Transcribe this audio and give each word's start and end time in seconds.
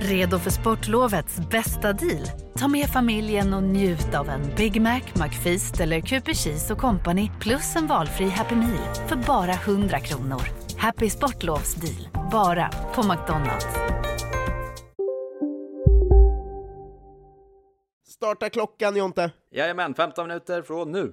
Redo 0.00 0.38
för 0.38 0.50
sportlovets 0.50 1.38
bästa 1.50 1.92
deal? 1.92 2.26
Ta 2.58 2.68
med 2.68 2.86
familjen 2.86 3.54
och 3.54 3.62
njut 3.62 4.14
av 4.14 4.28
en 4.28 4.54
Big 4.56 4.80
Mac, 4.80 5.00
McFeast 5.14 5.80
eller 5.80 6.00
Cooper 6.00 6.34
Cheese 6.34 6.72
och 6.72 6.78
Company 6.78 7.30
plus 7.40 7.76
en 7.76 7.86
valfri 7.86 8.28
Happy 8.28 8.54
Meal 8.54 8.94
för 9.08 9.16
bara 9.16 9.52
100 9.52 10.00
kronor. 10.00 10.42
Happy 10.76 11.10
Sportlovs 11.10 11.74
deal, 11.74 12.28
bara 12.30 12.70
på 12.94 13.02
McDonalds. 13.02 13.66
Starta 18.08 18.50
klockan 18.50 18.96
Jonte! 18.96 19.30
Jajamän, 19.50 19.94
15 19.94 20.28
minuter 20.28 20.62
från 20.62 20.92
nu. 20.92 21.12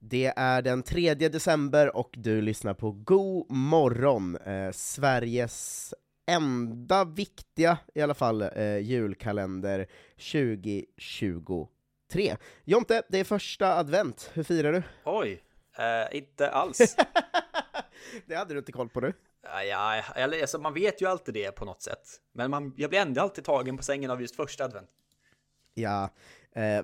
Det 0.00 0.32
är 0.36 0.62
den 0.62 0.82
3 0.82 1.14
december 1.14 1.96
och 1.96 2.10
du 2.12 2.40
lyssnar 2.40 2.74
på 2.74 2.90
God 2.90 3.50
morgon, 3.50 4.36
eh, 4.36 4.70
Sveriges 4.72 5.94
enda 6.28 7.04
viktiga, 7.04 7.78
i 7.94 8.00
alla 8.02 8.14
fall, 8.14 8.42
eh, 8.42 8.78
julkalender 8.78 9.86
2023. 10.16 12.36
Jonte, 12.64 13.02
det 13.08 13.18
är 13.20 13.24
första 13.24 13.76
advent, 13.76 14.30
hur 14.34 14.42
firar 14.42 14.72
du? 14.72 14.82
Oj, 15.04 15.42
eh, 15.78 16.16
inte 16.18 16.50
alls. 16.50 16.96
det 18.26 18.34
hade 18.34 18.54
du 18.54 18.58
inte 18.58 18.72
koll 18.72 18.88
på 18.88 19.00
du? 19.00 19.12
Ja, 19.42 20.02
eller, 20.14 20.40
alltså, 20.40 20.58
man 20.58 20.74
vet 20.74 21.02
ju 21.02 21.06
alltid 21.06 21.34
det 21.34 21.52
på 21.52 21.64
något 21.64 21.82
sätt. 21.82 22.20
Men 22.32 22.50
man, 22.50 22.72
jag 22.76 22.90
blir 22.90 23.00
ändå 23.00 23.20
alltid 23.20 23.44
tagen 23.44 23.76
på 23.76 23.82
sängen 23.82 24.10
av 24.10 24.20
just 24.20 24.36
första 24.36 24.64
advent. 24.64 24.90
Ja, 25.74 26.10
eh, 26.52 26.82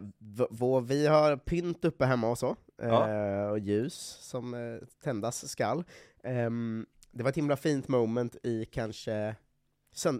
vi 0.86 1.06
har 1.06 1.36
pynt 1.36 1.84
uppe 1.84 2.04
hemma 2.04 2.30
och 2.30 2.38
så, 2.38 2.56
eh, 2.82 2.88
Ja. 2.88 3.50
och 3.50 3.58
ljus 3.58 3.94
som 4.20 4.54
eh, 4.54 4.76
tändas 5.04 5.48
skall. 5.48 5.84
Ehm, 6.24 6.86
det 7.14 7.22
var 7.22 7.30
ett 7.30 7.36
himla 7.36 7.56
fint 7.56 7.88
moment 7.88 8.36
i 8.42 8.64
kanske, 8.64 9.34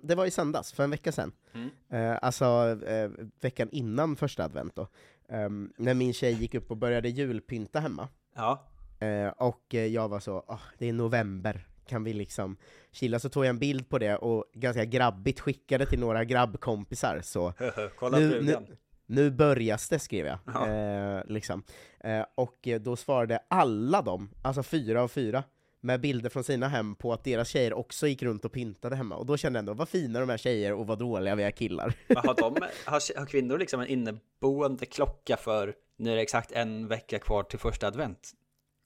det 0.03 0.15
var 0.15 0.27
i 0.27 0.31
söndags, 0.31 0.73
för 0.73 0.85
en 0.85 0.91
vecka 0.91 1.13
sedan. 1.13 1.33
Mm. 1.55 1.71
Eh, 1.91 2.19
alltså 2.23 2.45
eh, 2.87 3.11
veckan 3.41 3.69
innan 3.73 4.17
första 4.17 4.45
advent 4.45 4.77
då. 4.77 4.89
Ehm, 5.29 5.73
när 5.77 5.95
min 5.95 6.13
tjej 6.13 6.33
gick 6.33 6.55
upp 6.55 6.71
och 6.71 6.77
började 6.77 7.09
julpynta 7.09 7.81
hemma. 7.81 8.09
Ja, 8.35 8.71
Eh, 8.99 9.29
och 9.29 9.75
jag 9.75 10.09
var 10.09 10.21
så, 10.21 10.45
"Åh, 10.49 10.61
det 10.79 10.89
är 10.89 10.93
november, 10.93 11.67
kan 11.87 12.05
vi 12.05 12.13
liksom 12.13 12.57
chilla? 12.93 13.19
Så 13.19 13.29
tog 13.29 13.45
jag 13.45 13.51
en 13.51 13.59
bild 13.59 13.89
på 13.89 13.99
det 13.99 14.17
och 14.17 14.45
ganska 14.55 14.85
grabbigt 14.85 15.41
skickade 15.41 15.87
till 15.87 15.99
några 16.01 16.25
grabbkompisar, 16.25 17.21
så 17.23 17.53
kolla 17.99 18.19
nu, 18.19 18.31
frugan. 18.31 18.63
nu, 18.63 18.77
nu 19.07 19.31
börjas 19.31 19.89
det, 19.89 19.99
skrev 19.99 20.27
jag. 20.27 20.39
Ja. 20.47 20.69
Eh, 20.69 21.23
liksom. 21.27 21.63
eh, 22.01 22.25
och 22.35 22.69
då 22.81 22.97
svarade 22.97 23.39
alla 23.49 24.03
de, 24.03 24.31
alltså 24.43 24.63
fyra 24.63 25.03
av 25.03 25.09
fyra, 25.09 25.45
med 25.85 26.01
bilder 26.01 26.31
från 26.31 26.45
sina 26.45 26.69
hem 26.69 26.95
på 26.95 27.13
att 27.13 27.25
deras 27.25 27.49
tjejer 27.49 27.73
också 27.73 28.07
gick 28.07 28.23
runt 28.23 28.45
och 28.45 28.53
pyntade 28.53 28.97
hemma. 28.97 29.17
Och 29.17 29.27
då 29.27 29.37
kände 29.37 29.57
jag 29.57 29.63
ändå, 29.63 29.75
vad 29.75 29.89
fina 29.89 30.21
de 30.21 30.29
här 30.29 30.37
tjejer 30.37 30.73
och 30.73 30.87
vad 30.87 30.99
dåliga 30.99 31.35
vi 31.35 31.43
är 31.43 31.51
killar. 31.51 31.95
Men 32.07 32.17
har, 32.17 32.35
de, 32.37 32.55
har, 32.85 33.19
har 33.19 33.27
kvinnor 33.27 33.59
liksom 33.59 33.81
en 33.81 33.87
inneboende 33.87 34.87
klocka 34.87 35.37
för 35.37 35.75
nu 35.97 36.13
är 36.13 36.17
det 36.17 36.23
exakt 36.23 36.53
en 36.53 36.89
vecka 36.89 37.19
kvar 37.19 37.43
till 37.43 37.59
första 37.59 37.87
advent? 37.87 38.33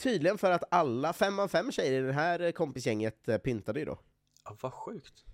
Tydligen 0.03 0.39
för 0.39 0.51
att 0.51 0.65
alla, 0.71 1.13
fem 1.13 1.39
av 1.39 1.49
fem 1.49 1.73
tjejer 1.73 2.03
i 2.03 2.07
det 2.07 2.13
här 2.13 2.53
kompisgänget 2.53 3.29
eh, 3.29 3.39
pyntade 3.39 3.79
ju 3.79 3.85
då. 3.85 3.99
Ja, 4.45 4.57
vad 4.61 4.73
sjukt. 4.73 5.25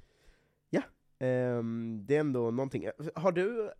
Ehm, 1.24 2.00
det 2.06 2.16
är 2.16 2.20
ändå 2.20 2.50
någonting. 2.50 2.88
Har 3.14 3.32
du 3.32 3.72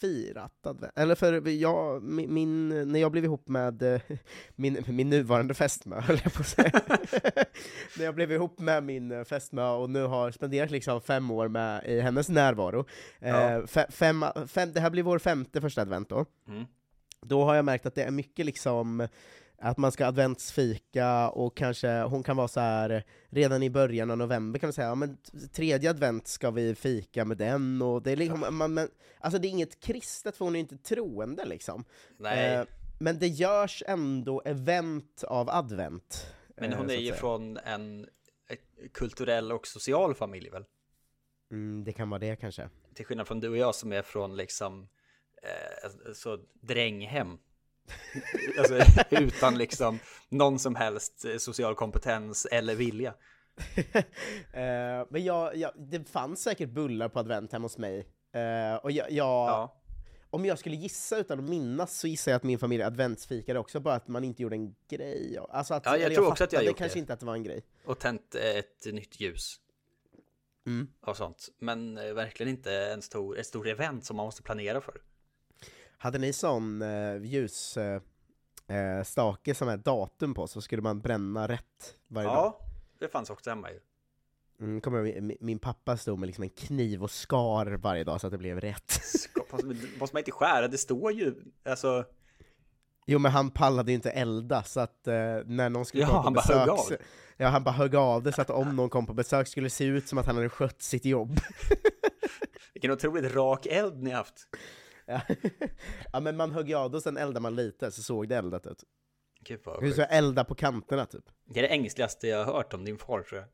firat 0.00 0.66
advent? 0.66 0.92
Eller 0.96 1.14
för 1.14 1.48
jag, 1.48 2.02
min, 2.02 2.34
min, 2.34 2.68
när 2.92 3.00
jag 3.00 3.12
blev 3.12 3.24
ihop 3.24 3.48
med 3.48 3.82
eh, 3.82 4.00
min, 4.56 4.84
min 4.86 5.10
nuvarande 5.10 5.54
fästmö, 5.54 6.00
höll 6.00 6.20
jag 6.24 6.32
på 6.32 6.40
att 6.40 6.48
säga. 6.48 6.70
när 7.98 8.04
jag 8.04 8.14
blev 8.14 8.32
ihop 8.32 8.58
med 8.60 8.84
min 8.84 9.12
eh, 9.12 9.24
fästmö 9.24 9.68
och 9.68 9.90
nu 9.90 10.02
har 10.02 10.30
spenderat 10.30 10.70
liksom 10.70 11.00
fem 11.00 11.30
år 11.30 11.48
med, 11.48 11.84
i 11.84 12.00
hennes 12.00 12.28
närvaro. 12.28 12.84
Ja. 13.18 13.28
Eh, 13.28 13.58
fe- 13.62 13.90
fem, 13.90 14.24
fem, 14.46 14.72
det 14.72 14.80
här 14.80 14.90
blir 14.90 15.02
vår 15.02 15.18
femte 15.18 15.60
första 15.60 15.82
advent 15.82 16.08
då. 16.08 16.24
Mm. 16.48 16.64
Då 17.22 17.44
har 17.44 17.54
jag 17.54 17.64
märkt 17.64 17.86
att 17.86 17.94
det 17.94 18.02
är 18.02 18.10
mycket 18.10 18.46
liksom 18.46 19.08
att 19.58 19.78
man 19.78 19.92
ska 19.92 20.06
adventsfika 20.06 21.30
och 21.30 21.56
kanske 21.56 22.02
hon 22.02 22.22
kan 22.22 22.36
vara 22.36 22.48
så 22.48 22.60
här 22.60 23.04
redan 23.28 23.62
i 23.62 23.70
början 23.70 24.10
av 24.10 24.18
november 24.18 24.58
kan 24.58 24.66
man 24.66 24.72
säga, 24.72 24.88
ja, 24.88 24.94
men 24.94 25.18
tredje 25.52 25.90
advent 25.90 26.28
ska 26.28 26.50
vi 26.50 26.74
fika 26.74 27.24
med 27.24 27.36
den 27.36 27.82
och 27.82 28.02
det 28.02 28.12
är 28.12 28.16
liksom, 28.16 28.46
man, 28.50 28.74
men, 28.74 28.88
alltså 29.20 29.38
det 29.38 29.48
är 29.48 29.50
inget 29.50 29.80
kristet 29.80 30.36
för 30.36 30.44
hon 30.44 30.56
är 30.56 30.60
inte 30.60 30.78
troende 30.78 31.44
liksom. 31.44 31.84
Nej, 32.18 32.54
Eh, 32.54 32.66
men 32.98 33.18
det 33.18 33.26
görs 33.26 33.82
ändå 33.86 34.42
event 34.44 35.24
av 35.24 35.50
advent. 35.50 36.34
men 36.56 36.72
eh, 36.72 36.78
hon 36.78 36.88
så 36.88 36.94
är 36.94 36.98
ju 36.98 37.12
från 37.12 37.56
en 37.56 38.08
eh, 38.48 38.56
kulturell 38.92 39.52
och 39.52 39.66
social 39.66 40.14
familj 40.14 40.50
väl? 40.50 40.64
Mm, 41.50 41.84
det 41.84 41.92
kan 41.92 42.10
vara 42.10 42.18
det 42.18 42.36
kanske. 42.36 42.68
Till 42.94 43.06
skillnad 43.06 43.26
från 43.26 43.40
du 43.40 43.48
och 43.48 43.56
jag 43.56 43.74
som 43.74 43.92
är 43.92 44.02
från 44.02 44.36
liksom 44.36 44.88
eh, 45.42 46.12
så 46.12 46.38
dränghem. 46.60 47.38
alltså 48.58 48.78
utan 49.10 49.58
liksom 49.58 49.98
någon 50.28 50.58
som 50.58 50.74
helst 50.74 51.24
eh, 51.24 51.36
social 51.36 51.74
kompetens 51.74 52.46
eller 52.50 52.74
vilja. 52.74 53.14
Eh, 54.52 55.06
men 55.10 55.24
jag, 55.24 55.56
jag, 55.56 55.70
det 55.76 56.08
fanns 56.10 56.42
säkert 56.42 56.68
bullar 56.68 57.08
på 57.08 57.18
advent 57.18 57.52
hemma 57.52 57.64
hos 57.64 57.78
mig. 57.78 57.98
Eh, 58.32 58.76
och 58.76 58.90
jag, 58.90 59.10
jag, 59.10 59.26
Ja, 59.48 59.80
Om 60.30 60.44
jag 60.44 60.58
skulle 60.58 60.76
gissa 60.76 61.18
utan 61.18 61.38
att 61.38 61.48
minnas 61.50 61.98
så 61.98 62.06
gissar 62.08 62.30
jag 62.32 62.36
att 62.36 62.42
min 62.42 62.58
familj 62.58 62.82
adventsfikade 62.82 63.58
också, 63.58 63.80
bara 63.80 63.94
att 63.94 64.08
man 64.08 64.24
inte 64.24 64.42
gjorde 64.42 64.56
en 64.56 64.74
grej. 64.90 65.38
Alltså 65.50 65.74
att, 65.74 65.86
Ja, 65.86 65.96
jag 65.96 66.14
tror 66.14 66.28
också 66.28 66.44
att 66.44 66.52
jag 66.52 66.64
gjort 66.64 66.76
kanske 66.78 66.96
det. 66.96 67.00
inte 67.00 67.12
att 67.12 67.20
det 67.20 67.26
var 67.26 67.34
en 67.34 67.42
grej. 67.42 67.64
och 67.84 67.98
tänt 67.98 68.34
ett 68.34 68.86
nytt 68.94 69.20
ljus 69.20 69.56
Mm. 70.66 70.88
och 71.00 71.16
sånt. 71.16 71.48
Men 71.58 71.94
verkligen 71.94 72.50
inte 72.50 72.72
en 72.72 73.02
stor, 73.02 73.38
ett 73.38 73.46
stort 73.46 73.66
event 73.66 74.04
som 74.04 74.16
man 74.16 74.26
måste 74.26 74.42
planera 74.42 74.80
för. 74.80 75.00
Hade 75.98 76.18
ni 76.18 76.32
sån 76.32 76.82
eh, 76.82 77.16
ljusstake 77.22 78.00
eh, 78.68 79.02
stake 79.04 79.54
som 79.54 79.68
är 79.68 79.76
datum 79.76 80.34
på, 80.34 80.46
så 80.46 80.60
skulle 80.60 80.82
man 80.82 81.00
bränna 81.00 81.48
rätt 81.48 81.96
varje 82.08 82.28
dag. 82.28 82.36
Ja, 82.36 82.60
det 82.98 83.08
fanns 83.08 83.30
också 83.30 83.50
hemma 83.50 83.70
ju. 83.70 83.78
Mm, 84.60 84.80
kommer 84.80 85.02
min, 85.02 85.36
min 85.40 85.58
pappa 85.58 85.96
stod 85.96 86.18
med 86.18 86.26
liksom 86.26 86.42
en 86.44 86.50
kniv 86.50 87.02
och 87.02 87.10
skar 87.10 87.66
varje 87.66 88.04
dag 88.04 88.20
så 88.20 88.26
att 88.26 88.30
det 88.30 88.38
blev 88.38 88.60
rätt. 88.60 88.98
Måste, 89.98 90.14
man 90.14 90.20
inte 90.20 90.30
skära? 90.32 90.68
Det 90.68 90.78
står 90.78 91.12
ju, 91.12 91.34
alltså, 91.64 92.04
Jo 93.06 93.18
men 93.18 93.32
han 93.32 93.50
pallade 93.50 93.90
ju 93.90 93.94
inte 93.94 94.10
elda, 94.10 94.62
så 94.62 94.80
att 94.80 95.06
eh, 95.06 95.14
när 95.44 95.70
någon 95.70 95.84
skulle 95.84 96.02
Ja, 96.02 96.08
komma 96.08 96.22
på 96.24 96.30
bara 96.30 96.40
besök... 96.66 96.68
av. 96.68 96.76
så- 96.76 96.96
Ja, 97.38 97.48
han 97.48 97.64
bara 97.64 97.70
högg 97.74 97.94
av 97.96 98.22
det 98.22 98.32
så 98.32 98.42
att 98.42 98.50
om 98.50 98.76
någon 98.76 98.90
kom 98.90 99.06
på 99.06 99.14
besök 99.14 99.48
skulle 99.48 99.66
det 99.66 99.70
se 99.70 99.84
ut 99.84 100.08
som 100.08 100.18
att 100.18 100.26
han 100.26 100.36
hade 100.36 100.48
skött 100.48 100.82
sitt 100.82 101.04
jobb. 101.04 101.40
vilken 102.74 102.90
otroligt 102.90 103.34
rak 103.34 103.66
eld 103.66 104.02
ni 104.02 104.10
haft. 104.10 104.34
Ja. 105.06 105.20
ja 106.12 106.20
men 106.20 106.36
man 106.36 106.50
högg 106.52 106.74
av 106.74 106.94
och 106.94 107.02
sen 107.02 107.16
eldade 107.16 107.40
man 107.40 107.56
lite, 107.56 107.90
så 107.90 108.02
såg 108.02 108.28
det 108.28 108.36
eldat 108.36 108.66
ut. 108.66 108.84
Gud 109.40 109.60
vad 109.64 109.80
sjukt. 109.80 109.98
elda 110.10 110.44
på 110.44 110.54
kanterna 110.54 111.06
typ. 111.06 111.24
Det 111.44 111.58
är 111.60 111.62
det 111.62 111.68
ängsligaste 111.68 112.28
jag 112.28 112.44
har 112.44 112.52
hört 112.54 112.74
om 112.74 112.84
din 112.84 112.98
far 112.98 113.22
tror 113.22 113.40
jag. 113.40 113.48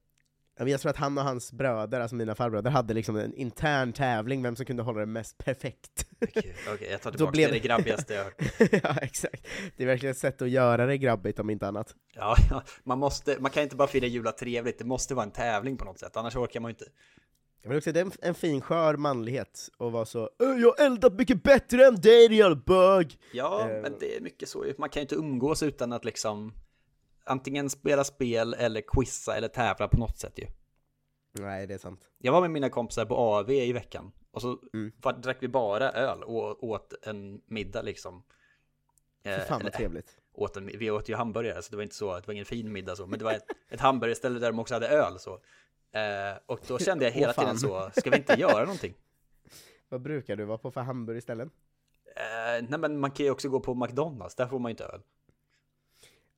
Ja, 0.58 0.68
Jag 0.68 0.80
tror 0.80 0.90
att 0.90 0.96
han 0.96 1.18
och 1.18 1.24
hans 1.24 1.52
bröder, 1.52 2.00
alltså 2.00 2.16
mina 2.16 2.34
farbröder, 2.34 2.70
hade 2.70 2.94
liksom 2.94 3.16
en 3.16 3.34
intern 3.34 3.92
tävling 3.92 4.42
vem 4.42 4.56
som 4.56 4.66
kunde 4.66 4.82
hålla 4.82 5.00
det 5.00 5.06
mest 5.06 5.38
perfekt. 5.38 6.06
Okej, 6.22 6.54
okej, 6.74 6.88
jag 6.90 7.02
tar 7.02 7.10
tillbaka 7.16 7.30
blev 7.30 7.48
det, 7.48 7.54
det- 7.54 7.60
det 7.60 7.66
grabbigaste 7.68 8.14
jag 8.14 8.24
hört. 8.24 8.34
ja, 8.84 8.96
exakt. 9.02 9.46
Det 9.76 9.82
är 9.82 9.86
verkligen 9.86 10.10
ett 10.10 10.18
sätt 10.18 10.42
att 10.42 10.50
göra 10.50 10.86
det 10.86 10.98
grabbigt 10.98 11.38
om 11.38 11.50
inte 11.50 11.66
annat. 11.68 11.94
Ja, 12.14 12.36
ja, 12.50 12.62
man 12.84 12.98
måste, 12.98 13.36
man 13.40 13.50
kan 13.50 13.62
inte 13.62 13.76
bara 13.76 13.88
fira 13.88 14.06
jula 14.06 14.32
trevligt, 14.32 14.78
det 14.78 14.84
måste 14.84 15.14
vara 15.14 15.26
en 15.26 15.32
tävling 15.32 15.76
på 15.76 15.84
något 15.84 15.98
sätt, 15.98 16.16
annars 16.16 16.36
orkar 16.36 16.60
man 16.60 16.68
ju 16.68 16.72
inte. 16.72 16.84
Jag 17.62 17.68
vill 17.68 17.78
också 17.78 17.92
det 17.92 18.00
är 18.00 18.04
en, 18.04 18.12
en 18.22 18.34
fin 18.34 18.60
skör 18.60 18.96
manlighet 18.96 19.68
att 19.78 19.92
vara 19.92 20.04
så 20.04 20.30
"Ö, 20.38 20.54
Jag 20.58 20.68
har 20.78 20.86
eldat 20.86 21.12
mycket 21.12 21.42
bättre 21.42 21.86
än 21.86 21.94
dig 21.94 22.28
din 22.28 22.60
bög! 22.66 23.18
Ja, 23.32 23.60
Eh. 23.70 23.82
men 23.82 23.96
det 24.00 24.16
är 24.16 24.20
mycket 24.20 24.48
så. 24.48 24.64
Man 24.78 24.88
kan 24.88 25.00
ju 25.00 25.02
inte 25.02 25.14
umgås 25.14 25.62
utan 25.62 25.92
att 25.92 26.04
liksom 26.04 26.52
antingen 27.24 27.70
spela 27.70 28.04
spel 28.04 28.54
eller 28.54 28.80
quizza 28.80 29.36
eller 29.36 29.48
tävla 29.48 29.88
på 29.88 29.96
något 29.96 30.18
sätt 30.18 30.38
ju. 30.38 30.46
Nej, 31.32 31.66
det 31.66 31.74
är 31.74 31.78
sant. 31.78 32.00
Jag 32.18 32.32
var 32.32 32.40
med 32.40 32.50
mina 32.50 32.68
kompisar 32.68 33.04
på 33.04 33.16
AV 33.16 33.50
i 33.50 33.72
veckan 33.72 34.12
och 34.30 34.42
så 34.42 34.58
Mm. 34.74 34.92
drack 35.22 35.36
vi 35.40 35.48
bara 35.48 35.90
öl 35.92 36.22
och 36.22 36.64
åt 36.64 36.94
en 37.02 37.40
middag 37.46 37.82
liksom. 37.82 38.22
Fy 39.24 39.30
Eh, 39.30 39.38
fan 39.38 39.46
vad 39.48 39.60
eller- 39.60 39.70
trevligt. 39.70 40.18
åt 40.34 40.56
en, 40.56 40.66
vi 40.66 40.90
åt 40.90 41.08
ju 41.08 41.14
hamburgare, 41.14 41.62
så 41.62 41.70
det 41.70 41.76
var 41.76 41.82
inte 41.82 41.94
så, 41.94 42.14
det 42.20 42.26
var 42.26 42.32
ingen 42.34 42.44
fin 42.46 42.72
middag 42.72 42.96
så, 42.96 43.06
men 43.06 43.18
det 43.18 43.24
var 43.24 43.32
ett, 43.32 43.46
ett 43.70 43.80
hamburgerställe 43.80 44.38
där 44.38 44.50
de 44.50 44.58
också 44.58 44.74
hade 44.74 44.88
öl 44.88 45.18
så. 45.18 45.38
Eh, 45.92 46.38
och 46.46 46.60
då 46.66 46.78
kände 46.78 47.04
jag 47.04 47.12
hela 47.12 47.32
fan. 47.32 47.44
tiden 47.44 47.58
så, 47.58 47.90
ska 48.00 48.10
vi 48.10 48.16
inte 48.16 48.34
göra 48.40 48.60
någonting? 48.64 48.94
Vad 49.88 50.00
brukar 50.02 50.36
du 50.36 50.44
vara 50.44 50.58
på 50.58 50.70
för 50.70 50.80
hamburgerställen? 50.80 51.50
Eh, 52.16 52.66
nej 52.68 52.78
men 52.78 52.98
man 53.00 53.10
kan 53.10 53.26
ju 53.26 53.32
också 53.32 53.48
gå 53.48 53.60
på 53.60 53.74
McDonalds, 53.74 54.34
där 54.34 54.46
får 54.46 54.58
man 54.58 54.70
ju 54.70 54.72
inte 54.72 54.84
öl. 54.84 55.02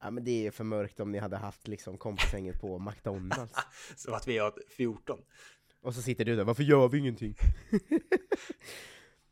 Ja 0.00 0.10
men 0.10 0.24
det 0.24 0.46
är 0.46 0.50
för 0.50 0.64
mörkt 0.64 1.00
om 1.00 1.12
ni 1.12 1.18
hade 1.18 1.36
haft 1.36 1.68
liksom 1.68 1.98
kompisgänget 1.98 2.60
på 2.60 2.78
McDonalds. 2.78 3.54
Så 3.96 4.14
att 4.14 4.28
vi 4.28 4.38
har 4.38 4.54
14. 4.76 5.18
Och 5.82 5.94
så 5.94 6.02
sitter 6.02 6.24
du 6.24 6.36
där, 6.36 6.44
varför 6.44 6.62
gör 6.62 6.88
vi 6.88 6.98
ingenting? 6.98 7.34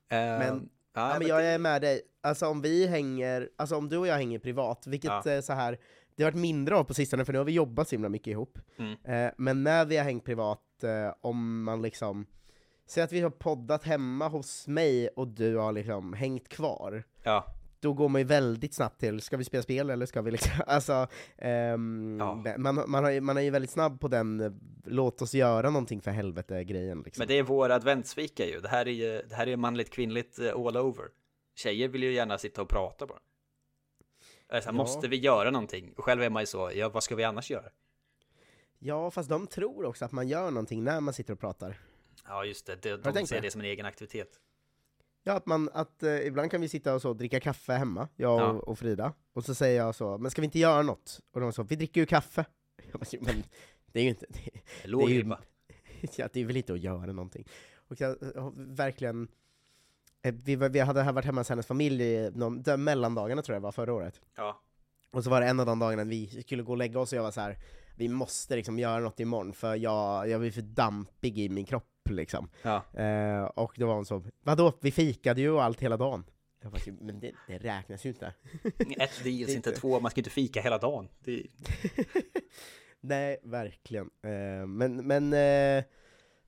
Eh, 0.08 0.18
Men- 0.38 0.68
ja, 0.94 1.16
men 1.18 1.28
jag 1.28 1.44
är 1.46 1.58
med 1.58 1.82
dig. 1.82 2.02
Alltså 2.20 2.46
om 2.46 2.62
vi 2.62 2.86
hänger, 2.86 3.48
alltså 3.56 3.76
om 3.76 3.88
du 3.88 3.96
och 3.98 4.06
jag 4.06 4.14
hänger 4.16 4.38
privat, 4.38 4.86
vilket 4.86 5.10
Ja. 5.24 5.32
eh, 5.32 5.40
så 5.40 5.52
här, 5.52 5.78
det 6.16 6.22
har 6.22 6.30
varit 6.30 6.40
mindre 6.40 6.76
av 6.76 6.84
på 6.84 6.94
sistone 6.94 7.24
för 7.24 7.32
nu 7.32 7.38
har 7.38 7.44
vi 7.46 7.52
jobbat 7.52 7.88
så 7.88 7.94
himla 7.94 8.08
mycket 8.08 8.26
ihop. 8.30 8.58
Mm. 8.78 8.96
Eh, 9.04 9.32
men 9.38 9.62
när 9.62 9.84
vi 9.84 9.96
har 9.96 10.04
hängt 10.04 10.24
privat, 10.24 10.84
eh, 10.84 11.14
om 11.20 11.62
man 11.64 11.82
liksom, 11.82 12.26
säg 12.86 13.02
att 13.02 13.12
vi 13.12 13.20
har 13.20 13.30
poddat 13.30 13.84
hemma 13.84 14.28
hos 14.28 14.68
mig 14.68 15.08
och 15.08 15.28
du 15.28 15.56
har 15.56 15.72
liksom 15.72 16.12
hängt 16.12 16.48
kvar, 16.48 17.04
ja, 17.22 17.46
då 17.82 17.92
går 17.92 18.08
man 18.08 18.20
ju 18.20 18.24
väldigt 18.26 18.74
snabbt 18.74 19.00
till, 19.00 19.20
ska 19.20 19.36
vi 19.36 19.44
spela 19.44 19.62
spel 19.62 19.90
eller 19.90 20.06
ska 20.06 20.22
vi 20.22 20.30
liksom, 20.30 20.52
alltså, 20.66 21.06
ehm, 21.38 22.16
Ja. 22.20 22.54
man, 22.58 22.90
man, 22.90 23.04
har, 23.04 23.10
ju- 23.10 23.20
man 23.20 23.36
är 23.36 23.40
ju 23.40 23.50
väldigt 23.50 23.70
snabb 23.70 24.00
på 24.00 24.08
den, 24.08 24.60
låt 24.84 25.22
oss 25.22 25.34
göra 25.34 25.70
någonting 25.70 26.00
för 26.00 26.10
helvete 26.10 26.64
grejen 26.64 27.02
liksom. 27.04 27.20
men 27.20 27.28
det 27.28 27.38
är 27.38 27.42
vår 27.42 27.70
adventsvika 27.70 28.46
ju. 28.46 28.60
Det 28.60 28.68
här 28.68 28.86
är 28.88 28.92
ju, 28.92 29.22
det 29.28 29.34
här 29.34 29.46
är 29.46 29.56
manligt 29.56 29.90
kvinnligt 29.90 30.38
eh, 30.38 30.52
all 30.52 30.76
over. 30.76 31.04
Tjejer 31.54 31.88
vill 31.88 32.02
ju 32.02 32.12
gärna 32.12 32.38
sitta 32.38 32.62
och 32.62 32.68
prata 32.68 33.06
bara. 33.06 33.18
Alltså, 34.48 34.68
Ja. 34.70 34.72
Måste 34.72 35.08
vi 35.08 35.16
göra 35.16 35.50
någonting? 35.50 35.92
Och 35.96 36.04
själv 36.04 36.22
är 36.22 36.30
man 36.30 36.42
ju 36.42 36.46
så, 36.46 36.70
ja 36.74 36.88
vad 36.88 37.02
ska 37.02 37.16
vi 37.16 37.24
annars 37.24 37.50
göra? 37.50 37.68
Ja, 38.78 39.10
fast 39.10 39.28
de 39.28 39.46
tror 39.46 39.84
också 39.84 40.04
att 40.04 40.12
man 40.12 40.28
gör 40.28 40.50
någonting 40.50 40.84
när 40.84 41.00
man 41.00 41.14
sitter 41.14 41.32
och 41.32 41.40
pratar. 41.40 41.80
Ja 42.26 42.44
just 42.44 42.66
det, 42.66 42.82
de, 42.82 42.96
de 43.12 43.26
ser 43.26 43.40
det 43.40 43.50
som 43.50 43.60
en 43.60 43.66
egen 43.66 43.86
aktivitet. 43.86 44.28
Ja, 45.24 45.32
att, 45.32 45.46
man, 45.46 45.68
att 45.72 46.02
eh, 46.02 46.26
ibland 46.26 46.50
kan 46.50 46.60
vi 46.60 46.68
sitta 46.68 46.94
och 46.94 47.02
så 47.02 47.12
dricka 47.14 47.40
kaffe 47.40 47.72
hemma, 47.72 48.08
jag 48.16 48.34
och, 48.34 48.40
Ja. 48.40 48.50
och 48.52 48.78
Frida, 48.78 49.12
och 49.32 49.44
så 49.44 49.54
säger 49.54 49.78
jag 49.78 49.94
så, 49.94 50.18
men 50.18 50.30
ska 50.30 50.40
vi 50.40 50.44
inte 50.44 50.58
göra 50.58 50.82
något? 50.82 51.20
Och 51.32 51.40
de 51.40 51.52
så, 51.52 51.62
vi 51.62 51.76
dricker 51.76 52.00
ju 52.00 52.06
kaffe. 52.06 52.44
Jag 52.92 53.00
bara, 53.00 53.06
"Jo, 53.12 53.20
men 53.24 53.42
det 53.86 53.98
är 54.00 54.02
ju 54.04 54.08
inte, 54.08 54.26
det, 54.28 54.50
Låg 54.88 55.08
det 55.08 55.12
är 55.12 55.14
ju- 55.14 55.34
ja, 56.16 56.28
det 56.32 56.40
är 56.40 56.44
väl 56.44 56.56
inte 56.56 56.72
att 56.72 56.80
göra 56.80 57.12
någonting. 57.12 57.46
Och 57.74 58.00
jag 58.00 58.08
har 58.36 58.52
verkligen, 58.74 59.28
eh, 60.22 60.34
vi, 60.44 60.56
vi 60.56 60.80
hade 60.80 61.12
varit 61.12 61.24
hemma 61.24 61.40
hos 61.40 61.48
hennes 61.48 61.66
familj 61.66 62.02
i 62.04 62.30
de 62.30 62.62
mellandagarna 62.84 63.42
tror 63.42 63.56
jag 63.56 63.60
var 63.60 63.72
förra 63.72 63.92
året. 63.94 64.20
Ja. 64.36 64.60
Och 65.10 65.24
så 65.24 65.30
var 65.30 65.40
det 65.40 65.46
en 65.46 65.60
av 65.60 65.66
de 65.66 65.78
dagarna 65.78 66.04
vi 66.04 66.42
skulle 66.42 66.62
gå 66.62 66.72
och 66.72 66.78
lägga 66.78 67.00
oss 67.00 67.12
och 67.12 67.18
jag 67.18 67.22
var 67.22 67.30
så 67.30 67.40
här. 67.40 67.58
vi 67.96 68.08
måste 68.08 68.56
liksom 68.56 68.78
göra 68.78 69.00
något 69.00 69.20
imorgon 69.20 69.52
för 69.52 69.74
jag, 69.74 70.28
jag 70.28 70.40
blir 70.40 70.50
för 70.50 70.62
dampig 70.62 71.38
i 71.38 71.48
min 71.48 71.64
kropp 71.64 71.88
liksom. 72.10 72.48
ja. 72.62 72.82
Eh, 73.02 73.44
och 73.44 73.74
då 73.76 73.86
var 73.86 73.94
hon 73.94 74.06
så, 74.06 74.22
vadå, 74.42 74.72
vi 74.80 74.90
fikade 74.92 75.40
ju 75.40 75.50
och 75.50 75.62
allt 75.64 75.80
hela 75.80 75.96
dagen. 75.96 76.24
Jag 76.62 76.72
bara, 76.72 76.80
men 77.00 77.20
det, 77.20 77.32
det 77.48 77.58
räknas 77.58 78.04
ju 78.06 78.08
inte. 78.08 78.26
Ett 78.98 79.24
deals, 79.24 79.46
Det 79.46 79.52
inte- 79.52 79.72
två, 79.72 80.00
man 80.00 80.10
ska 80.10 80.20
inte 80.20 80.30
fika 80.30 80.60
hela 80.60 80.78
dagen. 80.78 81.08
Det, 81.20 81.46
Nej, 83.00 83.38
verkligen. 83.42 84.10
Eh, 84.22 84.66
men, 84.66 84.96
men, 85.06 85.32
eh, 85.32 85.84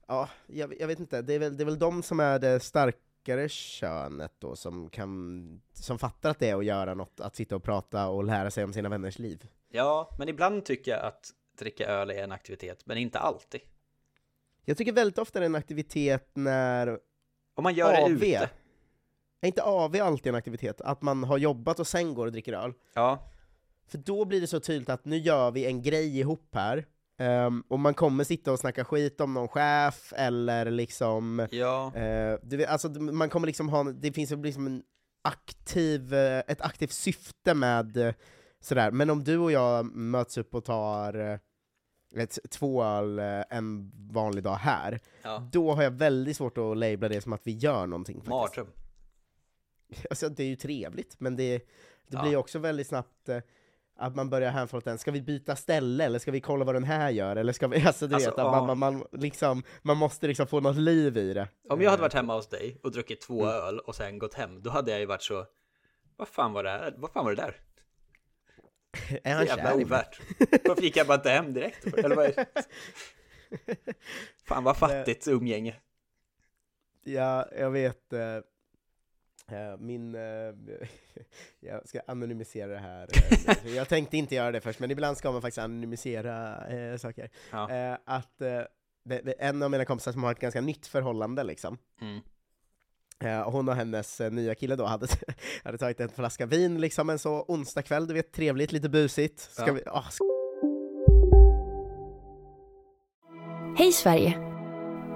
ja, 0.07 0.29
jag, 0.47 0.73
jag 0.79 0.87
vet 0.87 0.99
inte, 0.99 1.21
det 1.21 1.33
är, 1.33 1.39
väl, 1.39 1.57
det 1.57 1.63
är 1.63 1.65
väl 1.65 1.79
de 1.79 2.03
som 2.03 2.19
är 2.19 2.39
det 2.39 2.59
starkare 2.59 3.49
könet 3.49 4.31
då, 4.39 4.55
som 4.55 4.89
kan, 4.89 5.61
som 5.73 5.99
fattar 5.99 6.29
att 6.29 6.39
det 6.39 6.49
är 6.49 6.55
att 6.57 6.65
göra 6.65 6.93
något, 6.93 7.19
att 7.19 7.35
sitta 7.35 7.55
och 7.55 7.63
prata 7.63 8.07
och 8.07 8.23
lära 8.23 8.51
sig 8.51 8.63
om 8.63 8.73
sina 8.73 8.89
vänners 8.89 9.19
liv. 9.19 9.47
ja, 9.69 10.09
men 10.19 10.29
ibland 10.29 10.65
tycker 10.65 10.91
jag 10.91 11.01
att 11.05 11.29
dricka 11.59 11.87
öl 11.87 12.09
är 12.09 12.23
en 12.23 12.31
aktivitet, 12.31 12.85
men 12.85 12.97
inte 12.97 13.19
alltid. 13.19 13.61
Jag 14.65 14.77
tycker 14.77 14.91
väldigt 14.93 15.17
ofta 15.17 15.39
det 15.39 15.43
är 15.45 15.49
en 15.49 15.55
aktivitet 15.55 16.29
när 16.33 16.99
Om 17.55 17.63
man 17.63 17.73
gör 17.73 17.91
det 17.91 18.03
AV, 18.03 18.11
ute. 18.11 18.49
är 19.41 19.47
inte 19.47 19.63
AV 19.63 19.95
alltid 20.01 20.27
en 20.27 20.35
aktivitet? 20.35 20.81
Att 20.81 21.01
man 21.01 21.23
har 21.23 21.37
jobbat 21.37 21.79
och 21.79 21.87
sen 21.87 22.13
går 22.13 22.25
och 22.25 22.31
dricker 22.31 22.53
öl? 22.53 22.73
Ja, 22.93 23.31
För 23.87 23.97
då 23.97 24.25
blir 24.25 24.41
det 24.41 24.47
så 24.47 24.59
tydligt 24.59 24.89
att 24.89 25.05
nu 25.05 25.17
gör 25.17 25.51
vi 25.51 25.65
en 25.65 25.81
grej 25.81 26.19
ihop 26.19 26.49
här, 26.53 26.85
ehm, 27.19 27.63
och 27.67 27.79
man 27.79 27.93
kommer 27.93 28.23
sitta 28.23 28.51
och 28.51 28.59
snacka 28.59 28.85
skit 28.85 29.21
om 29.21 29.33
någon 29.33 29.47
chef, 29.47 30.13
eller 30.15 30.71
liksom, 30.71 31.47
ja, 31.51 31.95
eh, 31.95 32.39
du 32.43 32.65
alltså 32.65 32.89
man 32.89 33.29
kommer 33.29 33.47
liksom 33.47 33.69
ha, 33.69 33.83
det 33.83 34.11
finns 34.11 34.31
liksom 34.31 34.67
en 34.67 34.83
aktiv, 35.21 36.13
eh, 36.13 36.43
ett 36.47 36.61
aktivt 36.61 36.91
syfte 36.91 37.53
med 37.53 37.97
eh, 37.97 38.13
sådär, 38.59 38.91
men 38.91 39.09
om 39.09 39.23
du 39.23 39.37
och 39.37 39.51
jag 39.51 39.85
möts 39.85 40.37
upp 40.37 40.55
och 40.55 40.65
tar 40.65 41.39
ett, 42.23 42.39
två 42.49 42.83
öl 42.83 43.19
eh, 43.19 43.43
en 43.49 43.91
vanlig 44.11 44.43
dag 44.43 44.55
här, 44.55 44.99
ja. 45.23 45.49
då 45.51 45.73
har 45.73 45.83
jag 45.83 45.91
väldigt 45.91 46.37
svårt 46.37 46.57
att 46.57 46.77
labla 46.77 47.09
det 47.09 47.21
som 47.21 47.33
att 47.33 47.41
vi 47.43 47.51
gör 47.51 47.87
någonting 47.87 48.15
faktiskt. 48.15 48.29
Mardröm. 48.29 48.67
Alltså 50.09 50.29
det 50.29 50.43
är 50.43 50.47
ju 50.47 50.55
trevligt, 50.55 51.19
men 51.19 51.35
det, 51.35 51.57
det 51.57 51.63
Ja. 52.07 52.21
blir 52.21 52.35
också 52.35 52.59
väldigt 52.59 52.87
snabbt 52.87 53.29
eh, 53.29 53.39
att 53.97 54.15
man 54.15 54.29
börjar 54.29 54.67
till 54.67 54.79
den, 54.83 54.97
ska 54.97 55.11
vi 55.11 55.21
byta 55.21 55.55
ställe 55.55 56.03
eller 56.03 56.19
ska 56.19 56.31
vi 56.31 56.41
kolla 56.41 56.65
vad 56.65 56.75
den 56.75 56.83
här 56.83 57.09
gör? 57.09 57.35
Eller 57.35 57.53
ska 57.53 57.67
vi, 57.67 57.81
alltså 57.87 58.07
du 58.07 58.15
Alltså, 58.15 58.29
vet, 58.29 58.39
att 58.39 58.51
man, 58.51 58.65
man, 58.67 58.77
man, 58.77 59.03
liksom, 59.11 59.63
man 59.81 59.97
måste 59.97 60.27
liksom 60.27 60.47
få 60.47 60.59
något 60.59 60.75
liv 60.75 61.17
i 61.17 61.33
det. 61.33 61.47
Om 61.69 61.81
jag 61.81 61.89
hade 61.89 62.01
varit 62.01 62.13
hemma 62.13 62.35
hos 62.35 62.47
dig 62.49 62.79
och 62.83 62.91
druckit 62.91 63.21
två 63.21 63.45
öl 63.45 63.79
och 63.79 63.95
sen 63.95 64.19
gått 64.19 64.33
hem, 64.33 64.61
då 64.61 64.69
hade 64.69 64.91
jag 64.91 64.99
ju 64.99 65.05
varit 65.05 65.23
så 65.23 65.45
vad 66.17 66.27
fan 66.27 66.53
var 66.53 66.63
det 66.63 66.69
här? 66.69 66.93
Vad 66.97 67.11
fan 67.11 67.25
var 67.25 67.31
det 67.35 67.41
där? 67.41 67.55
är 69.23 69.33
han 69.35 69.45
jävla 69.45 69.63
kär 69.63 69.73
ovärt. 69.83 70.19
Varför 70.65 70.81
gick 70.81 70.97
jag 70.97 71.07
bara 71.07 71.15
inte 71.17 71.29
hem 71.29 71.53
direkt? 71.53 71.97
Eller 71.97 72.15
vad 72.15 72.25
är? 72.25 72.45
Fan 74.45 74.63
vad 74.63 74.77
fattigt 74.77 75.27
umgänge. 75.27 75.75
Ja, 77.03 77.47
jag 77.57 77.71
vet. 77.71 78.13
eh, 78.13 78.35
eh, 79.57 79.77
min... 79.79 80.15
eh, 80.15 80.21
jag 81.59 81.87
ska 81.89 82.01
anonymisera 82.07 82.67
det 82.67 82.77
här. 82.79 83.07
jag 83.75 83.89
tänkte 83.89 84.17
inte 84.17 84.35
göra 84.35 84.51
det 84.51 84.61
först, 84.61 84.79
men 84.79 84.91
ibland 84.91 85.17
ska 85.17 85.31
man 85.31 85.41
faktiskt 85.41 85.57
anonymisera 85.57 86.97
saker. 86.97 87.29
Ja. 87.51 87.97
Att 88.05 88.41
en 89.39 89.63
av 89.63 89.71
mina 89.71 89.85
kompisar 89.85 90.11
som 90.11 90.23
har 90.23 90.31
ett 90.31 90.39
ganska 90.39 90.61
nytt 90.61 90.87
förhållande 90.87 91.43
liksom, 91.43 91.77
Mm. 92.01 92.21
Eh, 93.23 93.51
hon 93.51 93.69
och 93.69 93.75
hennes 93.75 94.21
eh, 94.21 94.31
nya 94.31 94.55
kille 94.55 94.75
då 94.75 94.85
hade, 94.85 95.07
hade 95.63 95.77
tagit 95.77 95.99
en 95.99 96.09
flaska 96.09 96.45
vin 96.45 96.81
liksom 96.81 97.09
en 97.09 97.19
så 97.19 97.45
onsdag 97.47 97.81
kväll, 97.81 98.07
du 98.07 98.13
vet, 98.13 98.31
trevligt, 98.31 98.71
lite 98.71 98.89
busigt. 98.89 99.39
Ska 99.39 99.67
Ja. 99.67 99.73
vi, 99.73 99.81
ah, 99.85 100.01
ska 100.09 100.23
Hej 103.77 103.91
Sverige! 103.91 104.37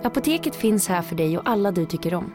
Apoteket 0.04 0.56
finns 0.56 0.88
här 0.88 1.02
för 1.02 1.16
dig 1.16 1.38
och 1.38 1.50
alla 1.50 1.72
du 1.72 1.86
tycker 1.86 2.14
om. 2.14 2.34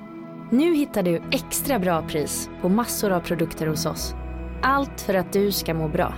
Nu 0.52 0.74
hittar 0.74 1.02
du 1.02 1.22
extra 1.32 1.78
bra 1.78 2.08
pris 2.08 2.48
på 2.60 2.68
massor 2.68 3.10
av 3.10 3.20
produkter 3.20 3.66
hos 3.66 3.86
oss. 3.86 4.14
Allt 4.62 5.00
för 5.00 5.14
att 5.14 5.32
du 5.32 5.52
ska 5.52 5.74
må 5.74 5.88
bra. 5.88 6.14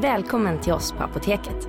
Välkommen 0.00 0.60
till 0.60 0.72
oss 0.72 0.92
på 0.92 1.02
Apoteket. 1.02 1.68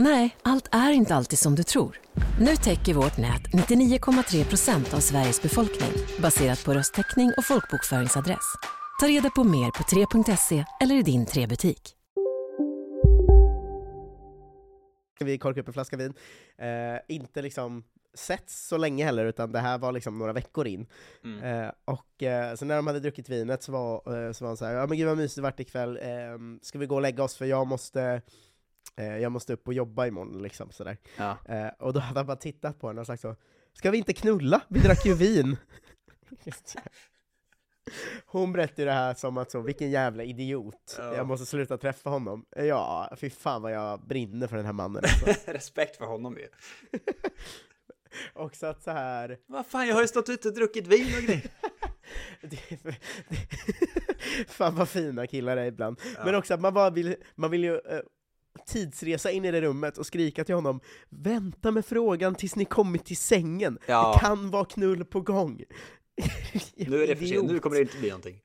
Nej, 0.00 0.36
allt 0.42 0.68
är 0.72 0.92
inte 0.92 1.14
alltid 1.14 1.38
som 1.38 1.54
du 1.54 1.62
tror. 1.62 2.00
Nu 2.40 2.56
täcker 2.56 2.94
vårt 2.94 3.16
nät 3.16 3.42
99,3 3.42 4.48
procent 4.48 4.94
av 4.94 4.98
Sveriges 5.00 5.42
befolkning 5.42 5.90
baserat 6.22 6.64
på 6.64 6.74
röstteckning 6.74 7.32
och 7.36 7.44
folkbokföringsadress. 7.44 8.54
Ta 9.00 9.06
reda 9.06 9.30
på 9.30 9.44
mer 9.44 9.70
på 9.70 9.82
3.se 9.82 10.64
eller 10.80 10.94
i 10.94 11.02
din 11.02 11.26
3-butik. 11.26 11.94
vi 15.20 15.38
korka 15.38 15.60
upp 15.60 15.68
en 15.68 15.72
flaska 15.72 15.96
vin. 15.96 16.14
Eh, 16.58 17.16
inte 17.16 17.42
liksom 17.42 17.84
setts 18.14 18.68
så 18.68 18.76
länge 18.76 19.04
heller, 19.04 19.24
utan 19.24 19.52
det 19.52 19.58
här 19.58 19.78
var 19.78 19.92
liksom 19.92 20.18
några 20.18 20.32
veckor 20.32 20.66
in. 20.66 20.86
Mm. 21.24 21.42
Eh, 21.44 21.70
och 21.84 22.22
eh, 22.22 22.54
så 22.54 22.64
när 22.64 22.76
de 22.76 22.86
hade 22.86 23.00
druckit 23.00 23.28
vinet 23.28 23.62
så 23.62 23.72
var, 23.72 23.94
eh, 23.96 24.32
så 24.32 24.44
var 24.44 24.48
han 24.48 24.56
såhär, 24.56 24.74
ja 24.74 24.86
men 24.86 24.98
gud 24.98 25.06
vad 25.06 25.16
mysigt 25.16 25.36
det 25.36 25.42
vart 25.42 25.60
ikväll, 25.60 25.96
eh, 25.96 26.58
ska 26.62 26.78
vi 26.78 26.86
gå 26.86 26.94
och 26.94 27.02
lägga 27.02 27.22
oss 27.22 27.36
för 27.36 27.44
jag 27.44 27.66
måste 27.66 28.02
eh, 28.02 28.20
jag 28.96 29.32
måste 29.32 29.52
upp 29.52 29.66
och 29.68 29.74
jobba 29.74 30.06
imorgon 30.06 30.42
liksom 30.42 30.70
sådär. 30.70 30.96
Ja. 31.16 31.36
Eh, 31.48 31.68
och 31.78 31.92
då 31.92 32.00
hade 32.00 32.18
han 32.20 32.26
bara 32.26 32.36
tittat 32.36 32.80
på 32.80 32.88
henne 32.88 33.00
och 33.00 33.06
sagt 33.06 33.22
så, 33.22 33.36
ska 33.72 33.90
vi 33.90 33.98
inte 33.98 34.12
knulla? 34.12 34.60
Vi 34.68 34.80
drack 34.80 35.06
ju 35.06 35.14
vin! 35.14 35.56
Hon 38.26 38.52
berättade 38.52 38.84
det 38.84 38.92
här 38.92 39.14
som 39.14 39.38
att 39.38 39.50
så, 39.50 39.60
vilken 39.60 39.90
jävla 39.90 40.22
idiot, 40.24 40.96
Ja. 40.98 41.14
jag 41.14 41.26
måste 41.26 41.46
sluta 41.46 41.78
träffa 41.78 42.10
honom. 42.10 42.44
Ja, 42.56 43.14
fy 43.16 43.30
fan 43.30 43.62
vad 43.62 43.72
jag 43.72 44.06
brinner 44.06 44.46
för 44.46 44.56
den 44.56 44.66
här 44.66 44.72
mannen 44.72 45.02
alltså. 45.04 45.26
Respekt 45.52 45.96
för 45.96 46.04
honom 46.04 46.36
ju. 46.38 46.48
Också 48.34 48.66
att 48.66 48.82
så 48.82 48.90
här 48.90 49.38
Vad 49.46 49.66
fan, 49.66 49.86
jag 49.88 49.94
har 49.94 50.02
ju 50.02 50.08
stått 50.08 50.28
ute 50.28 50.48
och 50.48 50.54
druckit 50.54 50.86
vin 50.86 51.06
och 51.16 51.22
grejer. 51.22 51.50
det, 52.40 52.82
det, 52.82 52.96
Fan 54.48 54.74
vad 54.74 54.88
fina 54.88 55.26
killar 55.26 55.56
är 55.56 55.64
ibland. 55.66 56.00
Men 56.24 56.34
också 56.34 56.54
att 56.54 56.60
man 56.60 56.74
bara 56.74 56.90
vill, 56.90 57.16
man 57.34 57.50
vill 57.50 57.64
ju 57.64 57.74
eh, 57.74 58.00
tidsresa 58.68 59.30
in 59.30 59.44
i 59.44 59.50
det 59.50 59.60
rummet 59.60 59.98
och 59.98 60.06
skrika 60.06 60.44
till 60.44 60.54
honom 60.54 60.80
Vänta 61.08 61.70
med 61.70 61.84
frågan 61.86 62.34
tills 62.34 62.56
ni 62.56 62.64
kommit 62.64 63.04
till 63.04 63.16
sängen, 63.16 63.78
Ja. 63.86 64.12
det 64.14 64.26
kan 64.26 64.50
vara 64.50 64.64
knull 64.64 65.04
på 65.04 65.20
gång. 65.20 65.62
Nu 66.76 67.02
är 67.02 67.06
det 67.06 67.16
för 67.16 67.24
sent, 67.26 67.50
nu 67.50 67.58
kommer 67.58 67.76
det 67.76 67.82
inte 67.82 67.98
bli 67.98 68.08
någonting. 68.08 68.40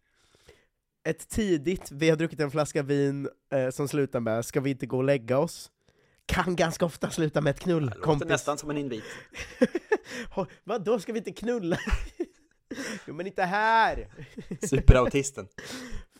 Ett 1.07 1.29
tidigt, 1.29 1.91
vi 1.91 2.09
har 2.09 2.17
druckit 2.17 2.39
en 2.39 2.51
flaska 2.51 2.83
vin 2.83 3.29
eh, 3.53 3.69
som 3.69 3.87
slutar 3.87 4.19
med 4.19 4.45
Ska 4.45 4.61
vi 4.61 4.69
inte 4.69 4.85
gå 4.85 4.97
och 4.97 5.03
lägga 5.03 5.37
oss? 5.37 5.71
Kan 6.25 6.55
ganska 6.55 6.85
ofta 6.85 7.09
sluta 7.09 7.41
med 7.41 7.51
ett 7.51 7.59
knull, 7.59 7.85
Det 7.89 7.95
kompis. 7.99 8.27
nästan 8.29 8.57
som 8.57 8.69
en 8.69 8.77
invit. 8.77 9.03
Vadå, 10.63 10.99
ska 10.99 11.13
vi 11.13 11.17
inte 11.19 11.31
knulla? 11.31 11.77
jo 13.07 13.13
men 13.13 13.27
inte 13.27 13.43
här! 13.43 14.07
Superautisten. 14.67 15.47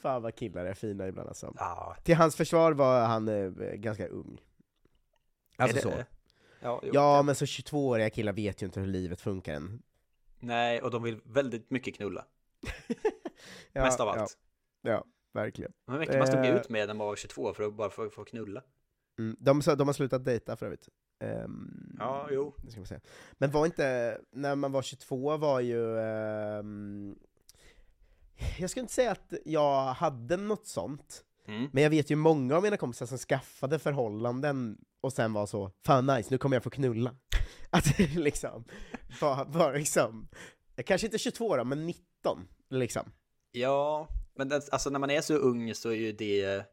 Fan 0.03 0.21
vad 0.21 0.35
killar 0.35 0.65
är 0.65 0.73
fina 0.73 1.07
ibland 1.07 1.27
alltså. 1.29 1.53
Ja, 1.57 1.95
Till 2.03 2.15
hans 2.15 2.35
försvar 2.35 2.71
var 2.71 3.05
han 3.05 3.27
eh, 3.27 3.49
ganska 3.73 4.07
ung. 4.07 4.41
Alltså 5.57 5.77
så. 5.81 5.93
Ja, 6.61 6.79
jo. 6.83 6.91
Ja, 6.93 7.21
men 7.23 7.35
så 7.35 7.45
22-åriga 7.45 8.09
killar 8.09 8.33
vet 8.33 8.61
ju 8.61 8.65
inte 8.65 8.79
hur 8.79 8.87
livet 8.87 9.21
funkar 9.21 9.53
än. 9.53 9.81
Nej, 10.39 10.81
och 10.81 10.91
de 10.91 11.03
vill 11.03 11.19
väldigt 11.23 11.69
mycket 11.71 11.95
knulla. 11.95 12.25
Ja, 13.73 13.81
Mest 13.83 13.99
av 13.99 14.07
allt. 14.09 14.37
Ja, 14.81 14.91
ja 14.91 15.05
verkligen. 15.33 15.71
Men 15.85 15.99
mycket 15.99 16.17
man 16.17 16.27
stod 16.27 16.39
Eh. 16.45 16.55
ut 16.55 16.69
med 16.69 16.87
när 16.87 16.93
man 16.93 17.07
var 17.07 17.15
22 17.15 17.53
för 17.53 17.63
att 17.63 17.73
bara 17.73 17.89
få, 17.89 18.09
få 18.09 18.23
knulla. 18.25 18.63
Mm. 19.19 19.35
De, 19.39 19.61
de 19.77 19.87
har 19.87 19.93
slutat 19.93 20.25
dejta 20.25 20.55
för 20.55 20.65
övrigt. 20.65 20.89
Ehm, 21.19 21.95
Ja, 21.99 22.27
jo. 22.31 22.53
det 22.63 22.71
ska 22.71 22.79
man 22.79 22.87
säga. 22.87 23.01
Men 23.33 23.51
var 23.51 23.65
inte, 23.65 24.17
när 24.31 24.55
man 24.55 24.71
var 24.71 24.81
22 24.81 25.37
var 25.37 25.59
ju... 25.59 25.99
ehm, 25.99 27.15
jag 28.59 28.69
skulle 28.69 28.81
inte 28.81 28.93
säga 28.93 29.11
att 29.11 29.33
jag 29.45 29.93
hade 29.93 30.37
något 30.37 30.67
sånt, 30.67 31.23
Mm. 31.47 31.69
men 31.73 31.83
jag 31.83 31.89
vet 31.89 32.09
ju 32.11 32.15
många 32.15 32.55
av 32.55 32.63
mina 32.63 32.77
kompisar 32.77 33.05
som 33.05 33.17
skaffade 33.17 33.79
förhållanden 33.79 34.77
och 35.01 35.13
sen 35.13 35.33
var 35.33 35.45
så 35.45 35.71
'Fan 35.85 36.05
nice, 36.05 36.27
nu 36.31 36.37
kommer 36.37 36.55
jag 36.55 36.63
få 36.63 36.69
knulla' 36.69 37.15
Att 37.69 37.99
liksom, 38.15 38.63
var, 39.21 39.45
var 39.45 39.73
liksom, 39.73 40.27
kanske 40.85 41.07
inte 41.07 41.17
22 41.17 41.57
då, 41.57 41.63
men 41.63 41.85
19 41.85 42.47
liksom. 42.69 43.11
Ja, 43.51 44.07
men 44.37 44.49
det, 44.49 44.61
alltså 44.71 44.89
när 44.89 44.99
man 44.99 45.09
är 45.09 45.21
så 45.21 45.33
ung 45.33 45.75
så 45.75 45.89
är 45.89 45.93
ju 45.95 46.11
det 46.11 46.65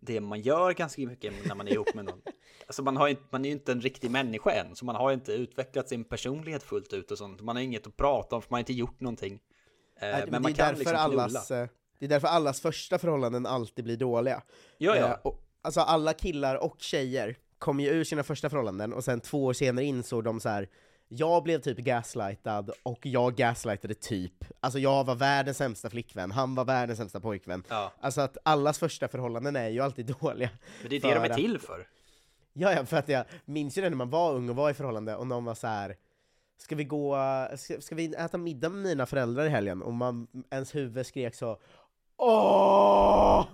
det 0.00 0.20
man 0.20 0.40
gör 0.40 0.72
ganska 0.72 1.02
mycket 1.02 1.46
när 1.46 1.54
man 1.54 1.68
är 1.68 1.72
ihop 1.72 1.94
med 1.94 2.04
någon. 2.04 2.22
Alltså 2.66 2.82
man, 2.82 2.96
har 2.96 3.08
ju, 3.08 3.16
man 3.30 3.44
är 3.44 3.48
ju 3.48 3.54
inte 3.54 3.72
en 3.72 3.80
riktig 3.80 4.10
människa 4.10 4.50
än, 4.50 4.76
så 4.76 4.84
man 4.84 4.96
har 4.96 5.12
inte 5.12 5.32
utvecklat 5.32 5.88
sin 5.88 6.04
personlighet 6.04 6.62
fullt 6.62 6.92
ut 6.92 7.10
och 7.10 7.18
sånt. 7.18 7.40
Man 7.40 7.56
har 7.56 7.62
inget 7.62 7.86
att 7.86 7.96
prata 7.96 8.36
om 8.36 8.42
för 8.42 8.50
man 8.50 8.56
har 8.56 8.60
inte 8.60 8.72
gjort 8.72 9.00
någonting. 9.00 9.40
Eh, 10.00 10.08
Nej, 10.10 10.12
men 10.24 10.32
det 10.32 10.40
man 10.40 10.50
är 10.52 10.56
kan 10.56 10.66
därför 10.66 10.78
liksom 10.78 10.96
knulla. 11.06 11.22
allas, 11.22 11.50
eh, 11.50 11.68
Det 11.98 12.04
är 12.04 12.08
därför 12.08 12.28
allas 12.28 12.60
första 12.60 12.98
förhållanden 12.98 13.46
alltid 13.46 13.84
blir 13.84 13.96
dåliga. 13.96 14.42
Ja, 14.78 14.94
Eh, 14.94 15.00
ja. 15.00 15.18
och, 15.24 15.40
alltså 15.62 15.80
alla 15.80 16.12
killar 16.12 16.54
och 16.64 16.76
tjejer 16.78 17.36
kommer 17.58 17.84
ju 17.84 17.90
ur 17.90 18.04
sina 18.04 18.22
första 18.22 18.50
förhållanden 18.50 18.92
och 18.92 19.04
sen 19.04 19.20
två 19.20 19.44
år 19.44 19.52
senare 19.52 19.84
insåg 19.84 20.24
de 20.24 20.40
så 20.40 20.48
här. 20.48 20.68
jag 21.08 21.42
blev 21.42 21.60
typ 21.60 21.78
gaslightad 21.78 22.70
och 22.82 23.06
jag 23.06 23.34
gaslightade 23.34 23.94
typ, 23.94 24.44
alltså 24.60 24.78
jag 24.78 25.04
var 25.04 25.14
världens 25.14 25.56
sämsta 25.56 25.90
flickvän, 25.90 26.30
han 26.30 26.54
var 26.54 26.64
världens 26.64 26.98
sämsta 26.98 27.20
pojkvän. 27.20 27.62
ja. 27.68 27.92
Alltså 28.00 28.20
att 28.20 28.38
allas 28.42 28.78
första 28.78 29.08
förhållanden 29.08 29.56
är 29.56 29.68
ju 29.68 29.80
alltid 29.80 30.06
dåliga. 30.20 30.50
Men 30.80 30.90
det 30.90 30.96
är 30.96 31.00
det 31.00 31.14
de 31.14 31.30
är 31.30 31.34
till 31.34 31.58
för. 31.58 31.86
Ja, 32.52 32.72
ja, 32.72 32.84
för 32.86 32.96
att 32.96 33.08
jag 33.08 33.24
minns 33.44 33.78
ju 33.78 33.82
det 33.82 33.90
när 33.90 33.96
man 33.96 34.10
var 34.10 34.32
ung 34.34 34.48
och 34.50 34.56
var 34.56 34.70
i 34.70 34.74
förhållande 34.74 35.16
och 35.16 35.26
någon 35.26 35.44
var 35.44 35.54
så 35.54 35.66
här. 35.66 35.96
Ska 36.58 36.76
vi 36.76 36.84
gå, 36.84 37.16
ska, 37.56 37.80
ska 37.80 37.94
vi 37.94 38.14
äta 38.14 38.38
middag 38.38 38.68
med 38.68 38.82
mina 38.82 39.06
föräldrar 39.06 39.44
i 39.44 39.48
helgen? 39.48 39.82
Och 39.82 39.92
man, 39.92 40.26
ens 40.50 40.74
huvud 40.74 41.06
skrek 41.06 41.34
så 41.34 41.60
Åh! 42.16 43.46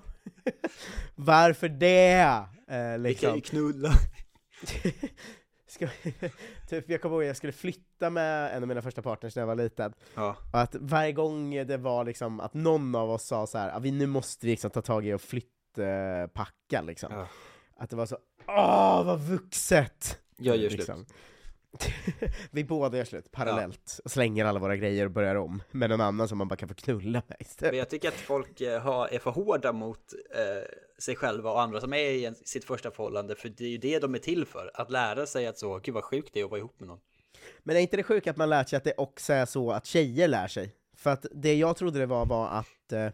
Varför 1.15 1.69
det? 1.69 2.21
Eh, 2.69 2.99
Vi 2.99 3.15
kan 3.15 3.31
ju 3.31 3.37
liksom. 3.37 3.41
knulla. 3.41 3.91
Ska, 5.67 5.89
typ, 6.69 6.91
jag 6.91 7.03
kommer 7.03 7.15
ihåg 7.17 7.23
att 7.23 7.27
jag 7.27 7.37
skulle 7.37 7.53
flytta 7.53 8.11
med 8.11 8.57
en 8.57 8.63
av 8.63 8.69
mina 8.69 8.83
första 8.83 9.03
partners 9.03 9.37
när 9.37 9.43
jag 9.43 9.47
var 9.47 9.55
liten. 9.55 9.93
Ja. 10.15 10.37
Och 10.53 10.61
att 10.61 10.75
varje 10.75 11.13
gång 11.13 11.67
det 11.67 11.77
var 11.77 12.05
liksom 12.05 12.41
att 12.41 12.55
någon 12.55 12.95
av 12.95 13.11
oss 13.11 13.25
sa 13.27 13.47
så 13.47 13.59
här, 13.59 13.77
"Ah, 13.77 13.79
vi, 13.79 13.91
nu 13.91 14.07
måste 14.07 14.47
vi 14.47 14.53
liksom 14.53 14.71
ta 14.71 14.83
tag 14.83 15.07
i 15.07 15.13
och 15.13 15.21
flyttpacka 15.21 16.83
liksom. 16.83 17.13
Ja. 17.13 17.29
Att 17.77 17.91
det 17.91 17.97
var 17.97 18.07
så, 18.07 18.19
åh 18.47 19.05
vad 19.05 19.21
vuxet! 19.21 20.19
Jag 20.37 20.57
gör 20.57 20.71
Liksom. 20.71 21.07
vi 22.51 22.65
båda 22.65 22.99
gör 22.99 23.05
slut 23.05 23.31
parallellt, 23.33 24.01
och 24.05 24.11
slänger 24.11 24.45
alla 24.45 24.61
våra 24.61 24.77
grejer 24.77 25.05
och 25.05 25.11
börjar 25.11 25.35
om 25.35 25.63
med 25.71 25.91
någon 25.91 26.01
annan 26.01 26.29
som 26.29 26.39
man 26.39 26.49
bara 26.49 26.57
kan 26.57 26.69
få 26.69 26.75
knulla 26.75 27.23
med 27.29 27.37
Men 27.39 27.47
istället. 27.47 27.77
jag 27.77 27.91
tycker 27.91 28.09
att 28.09 28.15
folk 28.15 28.61
eh, 28.61 28.83
har, 28.83 29.09
är 29.09 29.19
för 29.19 29.31
hårda 29.31 29.73
mot 29.73 30.13
eh, 30.35 30.69
sig 30.99 31.17
själva 31.17 31.51
och 31.51 31.61
andra 31.61 31.81
som 31.81 31.93
är 31.93 32.11
i 32.11 32.25
en, 32.25 32.35
sitt 32.35 32.65
första 32.65 32.91
förhållande, 32.91 33.35
för 33.35 33.49
det 33.49 33.65
är 33.65 33.69
ju 33.69 33.79
det 33.79 33.99
de 33.99 34.15
är 34.15 34.19
till 34.19 34.47
för. 34.47 34.71
Att 34.75 34.91
lära 34.91 35.27
sig 35.27 35.47
att 35.47 35.59
så, 35.59 35.79
gud 35.79 35.95
vad 35.95 36.05
sjukt 36.05 36.31
det 36.35 36.41
är 36.41 36.45
att 36.45 36.51
vara 36.51 36.61
ihop 36.61 36.81
med 36.81 36.89
någon. 36.89 37.01
Men 37.63 37.77
är 37.77 37.81
inte 37.81 37.97
det 37.97 38.03
sjukt 38.03 38.27
att 38.27 38.37
man 38.37 38.51
lärt 38.51 38.69
sig 38.69 38.77
att 38.77 38.85
det 38.85 38.95
också 38.97 39.33
är 39.33 39.47
så 39.47 39.73
att 39.73 39.87
tjejer 39.87 40.29
lär 40.29 40.49
sig? 40.49 40.75
För 40.97 41.11
att 41.11 41.27
det 41.33 41.55
jag 41.55 41.77
trodde 41.77 41.99
det 41.99 42.07
var 42.07 42.27
var 42.27 42.49
att 42.49 42.93
eh, 42.93 43.09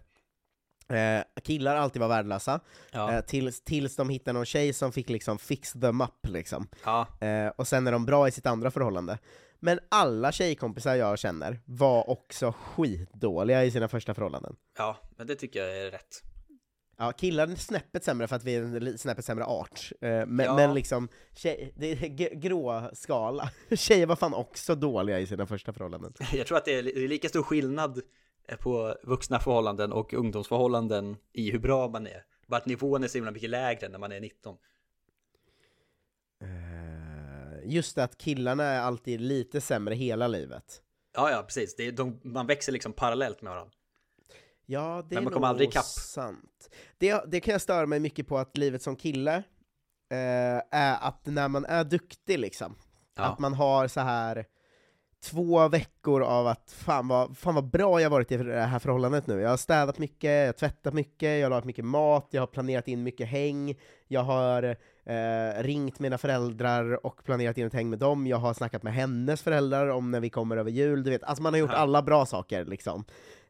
eh, 0.90 1.22
killar 1.42 1.76
alltid 1.76 2.00
var 2.00 2.08
värdelösa, 2.08 2.60
Ja. 2.92 3.12
eh, 3.12 3.20
tills, 3.20 3.64
tills 3.64 3.96
de 3.96 4.08
hittade 4.08 4.32
någon 4.32 4.44
tjej 4.46 4.72
som 4.72 4.92
fick 4.92 5.08
liksom 5.08 5.38
fix 5.38 5.72
them 5.72 6.00
up 6.00 6.26
liksom. 6.28 6.68
Ja, 6.84 7.06
Eh, 7.20 7.48
och 7.56 7.68
sen 7.68 7.86
är 7.86 7.92
de 7.92 8.06
bra 8.06 8.28
i 8.28 8.30
sitt 8.30 8.46
andra 8.46 8.70
förhållande. 8.70 9.18
Men 9.62 9.78
alla 9.88 10.32
tjejkompisar 10.32 10.94
jag 10.94 11.18
känner 11.18 11.60
var 11.64 12.10
också 12.10 12.52
skitdåliga 12.52 13.64
i 13.64 13.70
sina 13.70 13.88
första 13.88 14.14
förhållanden. 14.14 14.56
ja, 14.78 14.96
men 15.16 15.26
det 15.26 15.34
tycker 15.34 15.60
jag 15.64 15.78
är 15.78 15.90
rätt. 15.90 16.22
Ja, 16.98 17.12
killar 17.12 17.46
är 17.48 17.54
snäppet 17.54 18.04
sämre 18.04 18.26
för 18.28 18.36
att 18.36 18.44
vi 18.44 18.54
är 18.54 18.62
en 18.62 18.98
snäppet 18.98 19.24
sämre 19.24 19.44
art. 19.44 19.92
Eh, 20.00 20.08
men, 20.26 20.46
Ja. 20.46 20.56
men 20.56 20.74
liksom, 20.74 21.08
tjej, 21.36 21.72
det 21.76 21.86
är 21.92 22.34
grå 22.34 22.90
skala. 22.92 23.50
Tjejer 23.76 24.06
var 24.06 24.16
fan 24.16 24.34
också 24.34 24.74
dåliga 24.74 25.20
i 25.20 25.26
sina 25.26 25.46
första 25.46 25.72
förhållanden. 25.72 26.12
Jag 26.32 26.46
tror 26.46 26.58
att 26.58 26.64
det 26.64 26.74
är 26.78 27.08
lika 27.08 27.28
stor 27.28 27.42
skillnad 27.42 28.00
på 28.56 28.96
vuxna 29.02 29.38
förhållanden 29.38 29.92
och 29.92 30.14
ungdomsförhållanden 30.14 31.16
i 31.32 31.50
hur 31.50 31.58
bra 31.58 31.88
man 31.88 32.06
är. 32.06 32.24
Bara 32.46 32.56
att 32.56 32.66
nivån 32.66 33.04
är 33.04 33.08
så 33.08 33.18
himla 33.18 33.30
mycket 33.30 33.50
lägre 33.50 33.88
när 33.88 33.98
man 33.98 34.12
är 34.12 34.20
19. 34.20 34.56
Eh, 36.42 37.70
just 37.70 37.96
det 37.96 38.04
att 38.04 38.18
killarna 38.18 38.64
är 38.64 38.80
alltid 38.80 39.20
lite 39.20 39.60
sämre 39.60 39.94
hela 39.94 40.28
livet. 40.28 40.82
Ja, 41.14 41.30
ja, 41.30 41.42
precis. 41.42 41.76
Det 41.76 41.86
är, 41.86 41.92
de, 41.92 42.20
man 42.22 42.46
växer 42.46 42.72
liksom 42.72 42.92
parallellt 42.92 43.42
med 43.42 43.52
varandra. 43.52 43.72
Ja, 44.66 45.02
det 45.08 45.14
Men 45.14 45.18
är 45.18 45.22
man 45.22 45.32
kommer 45.32 45.46
nog 45.46 45.50
aldrig 45.50 45.68
ikapp. 45.68 45.84
sant. 45.84 46.70
Det, 46.98 47.24
det 47.26 47.40
kan 47.40 47.52
jag 47.52 47.60
störa 47.60 47.86
mig 47.86 48.00
mycket 48.00 48.26
på 48.28 48.38
att 48.38 48.56
livet 48.56 48.82
som 48.82 48.96
kille 48.96 49.34
eh, 50.10 50.62
är 50.70 50.98
att 51.08 51.26
när 51.26 51.48
man 51.48 51.64
är 51.64 51.84
duktig 51.84 52.38
liksom, 52.38 52.74
Ja. 53.14 53.22
att 53.22 53.38
man 53.38 53.54
har 53.54 53.88
så 53.88 54.00
här 54.00 54.46
två 55.22 55.68
veckor 55.68 56.22
av 56.22 56.46
att 56.46 56.70
fan 56.70 57.08
vad, 57.08 57.36
fan 57.36 57.54
vad 57.54 57.70
bra 57.70 58.00
jag 58.00 58.10
varit 58.10 58.32
i 58.32 58.36
det 58.36 58.60
här 58.60 58.78
förhållandet 58.78 59.26
nu. 59.26 59.40
Jag 59.40 59.50
har 59.50 59.56
städat 59.56 59.98
mycket, 59.98 60.30
jag 60.30 60.46
har 60.46 60.52
tvättat 60.52 60.94
mycket, 60.94 61.38
jag 61.38 61.42
har 61.42 61.50
lagat 61.50 61.64
mycket 61.64 61.84
mat, 61.84 62.28
jag 62.30 62.42
har 62.42 62.46
planerat 62.46 62.88
in 62.88 63.02
mycket 63.02 63.28
häng, 63.28 63.78
jag 64.08 64.22
har 64.22 64.76
eh, 65.04 65.62
ringt 65.62 65.98
mina 65.98 66.18
föräldrar 66.18 67.06
och 67.06 67.24
planerat 67.24 67.58
in 67.58 67.66
ett 67.66 67.74
häng 67.74 67.90
med 67.90 67.98
dem, 67.98 68.26
jag 68.26 68.36
har 68.36 68.54
snackat 68.54 68.82
med 68.82 68.94
hennes 68.94 69.42
föräldrar 69.42 69.88
om 69.88 70.10
när 70.10 70.20
vi 70.20 70.30
kommer 70.30 70.56
över 70.56 70.70
jul, 70.70 71.02
du 71.02 71.10
vet, 71.10 71.22
alltså 71.22 71.42
man 71.42 71.52
har 71.52 71.60
gjort 71.60 71.70
alla 71.70 72.02
bra 72.02 72.26
saker 72.26 72.64
liksom. 72.64 73.04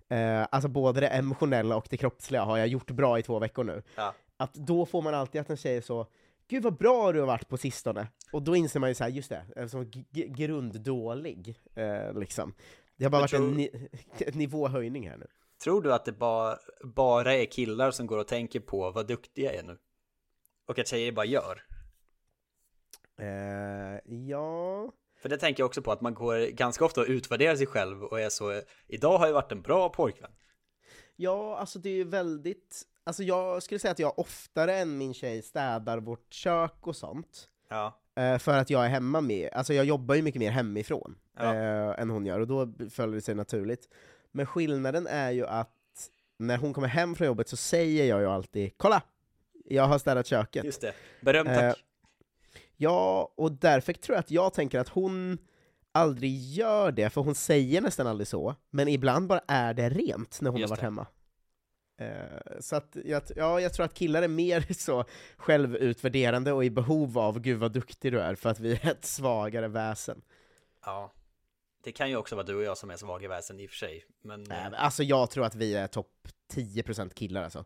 Eh, 0.08 0.46
alltså 0.50 0.68
både 0.68 1.00
det 1.00 1.08
emotionella 1.08 1.76
och 1.76 1.86
det 1.90 1.96
kroppsliga 1.96 2.44
har 2.44 2.58
jag 2.58 2.68
gjort 2.68 2.90
bra 2.90 3.18
i 3.18 3.22
två 3.22 3.38
veckor 3.38 3.64
nu. 3.64 3.82
Ja. 3.96 4.14
Att 4.36 4.54
då 4.54 4.86
får 4.86 5.02
man 5.02 5.14
alltid 5.14 5.40
att 5.40 5.50
en 5.50 5.56
tjej 5.56 5.82
så 5.82 6.06
Gud 6.50 6.62
vad 6.62 6.76
bra 6.76 7.12
du 7.12 7.20
har 7.20 7.26
varit 7.26 7.48
på 7.48 7.56
sistone! 7.56 8.08
Och 8.32 8.42
då 8.42 8.56
inser 8.56 8.80
man 8.80 8.88
ju 8.88 8.94
så 8.94 9.04
här, 9.04 9.10
just 9.10 9.28
det, 9.28 9.46
eh, 9.56 9.66
som 9.66 9.90
grunddålig, 10.12 11.58
eh, 11.74 12.14
liksom. 12.14 12.54
Det 12.96 13.04
har 13.04 13.10
bara 13.10 13.20
varit 13.20 13.32
en 13.32 13.40
tror- 13.40 13.54
ni 13.54 13.90
nivåhöjning 14.32 15.08
här 15.08 15.16
nu. 15.16 15.26
Tror 15.62 15.82
du 15.82 15.92
att 15.92 16.04
det 16.04 16.12
bara, 16.12 16.58
bara 16.84 17.34
är 17.34 17.44
killar 17.44 17.90
som 17.90 18.06
går 18.06 18.18
och 18.18 18.28
tänker 18.28 18.60
på 18.60 18.90
vad 18.90 19.06
duktiga 19.06 19.52
jag 19.52 19.54
är 19.54 19.62
nu? 19.62 19.78
Och 20.66 20.78
att 20.78 20.88
tjejer 20.88 21.12
bara 21.12 21.26
gör? 21.26 21.62
Eh, 23.18 24.14
ja... 24.28 24.92
För 25.22 25.28
det 25.28 25.38
tänker 25.38 25.62
jag 25.62 25.66
också 25.66 25.82
på 25.82 25.92
att 25.92 26.00
man 26.00 26.14
går 26.14 26.50
ganska 26.50 26.84
ofta 26.84 27.00
och 27.00 27.06
utvärderar 27.06 27.56
sig 27.56 27.66
själv 27.66 28.02
och 28.02 28.20
är 28.20 28.28
så 28.28 28.62
Idag 28.86 29.18
har 29.18 29.26
jag 29.26 29.34
varit 29.34 29.52
en 29.52 29.62
bra 29.62 29.88
pojkvän 29.88 30.30
Ja, 31.16 31.56
alltså 31.56 31.78
det 31.78 31.90
är 31.90 31.94
ju 31.94 32.04
väldigt... 32.04 32.82
Alltså 33.04 33.22
jag 33.22 33.62
skulle 33.62 33.78
säga 33.80 33.92
att 33.92 33.98
jag 33.98 34.18
oftare 34.18 34.76
än 34.78 34.98
min 34.98 35.14
tjej 35.14 35.42
städar 35.42 35.98
vårt 35.98 36.32
kök 36.32 36.86
och 36.86 36.96
sånt. 36.96 37.48
Ja, 37.68 37.96
Eh, 38.16 38.38
för 38.38 38.58
att 38.58 38.70
jag 38.70 38.84
är 38.84 38.88
hemma 38.88 39.20
med, 39.20 39.48
alltså 39.52 39.74
jag 39.74 39.84
jobbar 39.84 40.14
ju 40.14 40.22
mycket 40.22 40.38
mer 40.38 40.50
hemifrån 40.50 41.18
Ja. 41.38 41.54
eh, 41.54 42.00
än 42.02 42.10
hon 42.10 42.26
gör, 42.26 42.40
och 42.40 42.46
då 42.46 42.72
följer 42.90 43.14
det 43.14 43.20
sig 43.22 43.34
naturligt. 43.34 43.88
Men 44.32 44.46
skillnaden 44.46 45.06
är 45.06 45.30
ju 45.30 45.46
att 45.46 45.70
när 46.38 46.56
hon 46.58 46.72
kommer 46.74 46.88
hem 46.88 47.14
från 47.14 47.26
jobbet 47.26 47.48
så 47.48 47.56
säger 47.56 48.04
jag 48.04 48.20
ju 48.20 48.26
alltid 48.26 48.70
Kolla! 48.76 49.02
Jag 49.64 49.82
har 49.86 49.98
städat 49.98 50.26
köket. 50.26 50.64
Just 50.64 50.80
det. 50.80 50.94
Beröm 51.20 51.46
tack. 51.46 51.62
Eh, 51.62 51.72
Ja, 52.76 53.32
och 53.36 53.52
därför 53.52 53.92
tror 53.92 54.14
jag 54.14 54.20
att 54.20 54.30
jag 54.30 54.54
tänker 54.54 54.78
att 54.78 54.88
hon 54.88 55.38
aldrig 55.92 56.38
gör 56.40 56.92
det, 56.92 57.10
för 57.10 57.20
hon 57.20 57.34
säger 57.34 57.80
nästan 57.80 58.06
aldrig 58.06 58.26
så, 58.28 58.54
men 58.70 58.88
ibland 58.88 59.26
bara 59.28 59.40
är 59.48 59.74
det 59.74 59.90
rent 59.90 60.40
när 60.40 60.50
hon 60.50 60.60
Just 60.60 60.70
har 60.70 60.76
varit 60.76 60.80
det. 60.80 60.86
hemma. 60.86 61.06
Eh, 62.00 62.60
så 62.60 62.76
att, 62.76 62.96
jag, 63.04 63.22
ja, 63.36 63.60
jag 63.60 63.74
tror 63.74 63.86
att 63.86 63.94
killar 63.94 64.22
är 64.22 64.28
mer 64.28 64.66
så 64.78 65.04
självutvärderande 65.36 66.52
och 66.52 66.64
i 66.64 66.70
behov 66.70 67.18
av 67.18 67.40
'Gud 67.40 67.58
vad 67.58 67.72
duktig 67.72 68.12
du 68.12 68.20
är' 68.20 68.34
för 68.34 68.50
att 68.50 68.60
vi 68.60 68.72
är 68.72 68.90
ett 68.90 69.04
svagare 69.04 69.68
väsen. 69.68 70.22
Ja. 70.84 71.12
Det 71.84 71.92
kan 71.92 72.10
ju 72.10 72.16
också 72.16 72.36
vara 72.36 72.46
du 72.46 72.54
och 72.54 72.62
jag 72.62 72.78
som 72.78 72.90
är 72.90 72.96
svaga 72.96 73.28
väsen 73.28 73.60
i 73.60 73.66
och 73.66 73.70
för 73.70 73.76
sig. 73.76 74.04
Men, 74.22 74.42
Nej, 74.42 74.58
eh, 74.58 74.64
men 74.64 74.74
Alltså 74.74 75.02
jag 75.02 75.30
tror 75.30 75.44
att 75.44 75.54
vi 75.54 75.74
är 75.74 75.86
topp 75.86 76.28
10% 76.52 77.14
killar 77.14 77.44
alltså. 77.44 77.64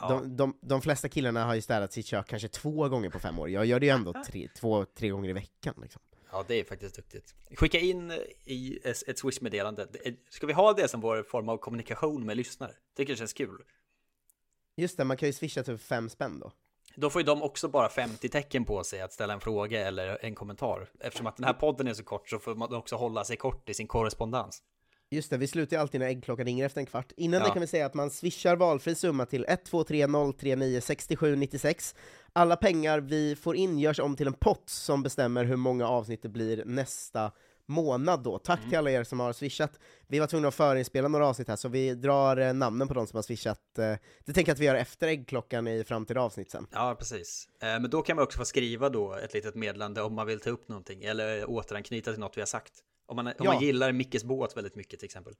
ja. 0.00 0.08
De, 0.08 0.36
de, 0.36 0.58
de 0.60 0.82
flesta 0.82 1.08
killarna 1.08 1.44
har 1.44 1.54
ju 1.54 1.60
städat 1.60 1.92
sitt 1.92 2.06
kök 2.06 2.26
kanske 2.26 2.48
två 2.48 2.88
gånger 2.88 3.10
på 3.10 3.18
fem 3.18 3.38
år, 3.38 3.50
jag 3.50 3.66
gör 3.66 3.80
det 3.80 3.86
ju 3.86 3.92
ändå 3.92 4.12
tre, 4.26 4.48
två, 4.56 4.84
tre 4.84 5.08
gånger 5.08 5.30
i 5.30 5.32
veckan 5.32 5.74
liksom. 5.82 6.02
Ja, 6.32 6.44
det 6.48 6.54
är 6.54 6.64
faktiskt 6.64 6.96
duktigt. 6.96 7.34
Skicka 7.56 7.78
in 7.78 8.12
i 8.44 8.78
ett 8.84 9.18
Swish-meddelande. 9.18 9.86
Ska 10.28 10.46
vi 10.46 10.52
ha 10.52 10.72
det 10.72 10.88
som 10.88 11.00
vår 11.00 11.22
form 11.22 11.48
av 11.48 11.56
kommunikation 11.56 12.26
med 12.26 12.36
lyssnare? 12.36 12.72
Tycker 12.96 13.12
det 13.12 13.16
känns 13.16 13.32
kul. 13.32 13.62
Just 14.76 14.96
det, 14.96 15.04
man 15.04 15.16
kan 15.16 15.28
ju 15.28 15.32
swisha 15.32 15.62
typ 15.62 15.80
fem 15.80 16.08
spänn 16.08 16.40
då. 16.40 16.52
Då 16.94 17.10
får 17.10 17.20
ju 17.20 17.26
de 17.26 17.42
också 17.42 17.68
bara 17.68 17.88
50 17.88 18.28
tecken 18.28 18.64
på 18.64 18.84
sig 18.84 19.00
att 19.00 19.12
ställa 19.12 19.34
en 19.34 19.40
fråga 19.40 19.86
eller 19.86 20.24
en 20.24 20.34
kommentar. 20.34 20.90
Eftersom 21.00 21.26
att 21.26 21.36
den 21.36 21.44
här 21.44 21.52
podden 21.52 21.86
är 21.88 21.94
så 21.94 22.04
kort 22.04 22.28
så 22.28 22.38
får 22.38 22.54
man 22.54 22.74
också 22.74 22.96
hålla 22.96 23.24
sig 23.24 23.36
kort 23.36 23.68
i 23.68 23.74
sin 23.74 23.86
korrespondens. 23.86 24.62
Just 25.12 25.30
det, 25.30 25.36
vi 25.36 25.46
slutar 25.46 25.76
ju 25.76 25.80
alltid 25.80 26.00
när 26.00 26.06
äggklockan 26.08 26.46
ringer 26.46 26.66
efter 26.66 26.80
en 26.80 26.86
kvart. 26.86 27.12
Innan 27.16 27.40
Ja. 27.40 27.46
det 27.46 27.52
kan 27.52 27.60
vi 27.60 27.66
säga 27.66 27.86
att 27.86 27.94
man 27.94 28.10
swishar 28.10 28.56
valfri 28.56 28.94
summa 28.94 29.26
till 29.26 29.44
123 29.48 30.06
039 30.38 30.80
67 30.80 31.36
96. 31.36 31.94
Alla 32.32 32.56
pengar 32.56 33.00
vi 33.00 33.36
får 33.36 33.56
in 33.56 33.78
görs 33.78 33.98
om 34.00 34.16
till 34.16 34.26
en 34.26 34.32
pott 34.32 34.68
som 34.68 35.02
bestämmer 35.02 35.44
hur 35.44 35.56
många 35.56 35.88
avsnitt 35.88 36.22
det 36.22 36.28
blir 36.28 36.64
nästa 36.64 37.32
månad 37.66 38.22
då. 38.22 38.38
Tack 38.38 38.60
till 38.68 38.78
alla 38.78 38.90
er 38.90 39.04
som 39.04 39.20
har 39.20 39.32
swishat. 39.32 39.78
Vi 40.08 40.18
var 40.18 40.26
tvungna 40.26 40.48
att 40.48 40.54
förinspela 40.54 41.08
några 41.08 41.26
avsnitt 41.26 41.48
här, 41.48 41.56
så 41.56 41.68
vi 41.68 41.94
drar 41.94 42.36
eh, 42.36 42.52
namnen 42.52 42.88
på 42.88 42.94
de 42.94 43.06
som 43.06 43.16
har 43.16 43.22
swishat. 43.22 43.78
Eh, 43.78 43.94
det 44.24 44.32
tänker 44.32 44.50
jag 44.50 44.54
att 44.54 44.60
vi 44.60 44.64
gör 44.64 44.74
efter 44.74 45.08
äggklockan 45.08 45.68
i 45.68 45.84
framtida 45.84 46.20
avsnitt 46.20 46.50
sen. 46.50 46.66
Ja, 46.72 46.96
precis. 46.98 47.48
Eh, 47.62 47.66
Men 47.68 47.90
då 47.90 48.02
kan 48.02 48.16
man 48.16 48.22
också 48.22 48.38
få 48.38 48.44
skriva 48.44 48.88
då 48.88 49.14
ett 49.14 49.34
litet 49.34 49.54
meddelande 49.54 50.02
om 50.02 50.14
man 50.14 50.26
vill 50.26 50.40
ta 50.40 50.50
upp 50.50 50.68
någonting 50.68 51.04
eller 51.04 51.50
återanknyta 51.50 52.10
till 52.10 52.20
något 52.20 52.36
vi 52.36 52.40
har 52.40 52.46
sagt. 52.46 52.72
Om 53.06 53.16
man, 53.16 53.26
om 53.26 53.32
Ja. 53.38 53.44
man 53.44 53.62
gillar 53.62 53.92
Mickes 53.92 54.24
båt 54.24 54.56
väldigt 54.56 54.74
mycket 54.76 54.98
till 55.00 55.06
exempel. 55.06 55.34